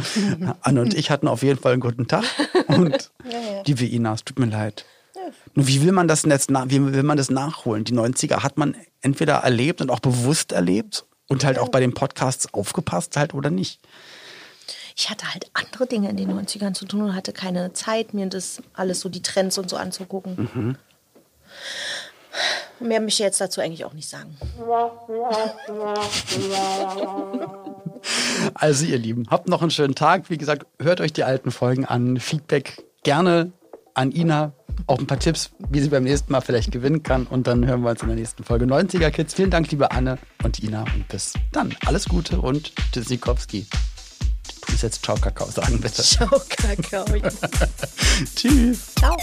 Anne 0.63 0.81
und 0.81 0.95
ich 0.95 1.11
hatten 1.11 1.29
auf 1.29 1.43
jeden 1.43 1.61
Fall 1.61 1.73
einen 1.73 1.81
guten 1.81 2.09
Tag. 2.09 2.25
Und 2.67 3.13
liebe 3.67 3.85
Ina, 3.85 4.15
es 4.15 4.25
tut 4.25 4.39
mir 4.39 4.47
leid. 4.47 4.85
Nur 5.55 5.69
wie 5.69 5.83
will 5.83 5.93
man 5.93 6.09
das 6.09 6.23
denn 6.23 6.33
jetzt, 6.33 6.51
wie 6.51 6.93
will 6.93 7.03
man 7.03 7.17
das 7.17 7.31
nachholen? 7.31 7.85
Die 7.85 7.93
90er 7.93 8.43
hat 8.43 8.59
man 8.59 8.75
entweder 9.01 9.35
erlebt 9.35 9.81
und 9.81 9.91
auch 9.91 10.01
bewusst 10.01 10.51
erlebt 10.51 11.05
und 11.29 11.45
halt 11.45 11.59
auch 11.59 11.69
bei 11.69 11.79
den 11.79 11.95
Podcasts 11.95 12.53
aufgepasst 12.53 13.17
halt 13.17 13.35
oder 13.35 13.51
nicht. 13.51 13.81
Ich 14.97 15.11
hatte 15.11 15.33
halt 15.33 15.51
andere 15.55 15.87
Dinge 15.87 16.09
in 16.11 16.17
den 16.17 16.31
90ern 16.31 16.75
zu 16.75 16.85
tun 16.85 17.03
und 17.03 17.15
hatte 17.15 17.33
keine 17.33 17.73
Zeit, 17.73 18.15
mir 18.15 18.27
das 18.27 18.63
alles 18.75 19.01
so, 19.01 19.09
die 19.09 19.23
Trends 19.23 19.59
und 19.59 19.71
so 19.71 19.77
anzugucken. 19.77 20.77
Mehr 22.81 23.01
möchte 23.01 23.23
ich 23.23 23.27
jetzt 23.27 23.41
dazu 23.41 23.61
eigentlich 23.61 23.85
auch 23.85 23.93
nicht 23.93 24.09
sagen. 24.09 24.37
Also 28.55 28.87
ihr 28.87 28.99
Lieben, 28.99 29.27
habt 29.29 29.49
noch 29.49 29.61
einen 29.61 29.71
schönen 29.71 29.95
Tag. 29.95 30.31
Wie 30.31 30.39
gesagt, 30.39 30.67
hört 30.81 31.01
euch 31.01 31.13
die 31.13 31.25
alten 31.25 31.51
Folgen 31.51 31.85
an. 31.85 32.19
Feedback 32.19 32.83
gerne 33.03 33.53
an 33.95 34.13
Ina. 34.13 34.53
Auch 34.87 34.99
ein 34.99 35.07
paar 35.07 35.19
Tipps, 35.19 35.51
wie 35.69 35.81
sie 35.81 35.91
beim 35.91 36.05
nächsten 36.05 36.33
Mal 36.33 36.41
vielleicht 36.41 36.73
gewinnen 36.73 37.03
kann. 37.03 37.27
Und 37.27 37.47
dann 37.47 37.67
hören 37.67 37.83
wir 37.83 37.91
uns 37.91 38.01
in 38.01 38.09
der 38.09 38.17
nächsten 38.17 38.45
Folge 38.45 38.65
90er 38.65 39.11
Kids. 39.11 39.35
Vielen 39.35 39.51
Dank, 39.51 39.71
liebe 39.71 39.91
Anne 39.91 40.17
und 40.43 40.63
Ina. 40.63 40.85
Und 40.95 41.07
bis 41.09 41.35
dann. 41.53 41.75
Alles 41.85 42.09
Gute 42.09 42.41
und 42.41 42.73
Tschüssikowski. 42.93 43.67
Du 44.61 44.73
musst 44.73 44.83
jetzt 44.83 45.05
Ciao 45.05 45.17
Kakao 45.17 45.51
sagen, 45.51 45.81
bitte. 45.81 46.03
Ciao, 46.03 46.29
Kakao. 46.49 47.05
Tschüss. 48.37 48.79
Ciao. 48.99 49.17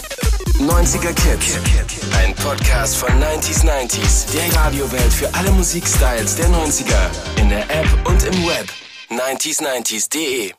90er 0.58 1.12
Kids. 1.12 1.58
Ein 2.16 2.34
Podcast 2.34 2.96
von 2.96 3.10
90s 3.10 3.64
90s. 3.64 4.32
Der 4.32 4.54
Radiowelt 4.56 5.12
für 5.12 5.32
alle 5.34 5.50
Musikstyles 5.52 6.36
der 6.36 6.48
90er. 6.48 7.40
In 7.40 7.48
der 7.48 7.64
App 7.70 7.88
und 8.04 8.22
im 8.24 8.46
Web. 8.46 8.68
90s90s.de 9.10 10.52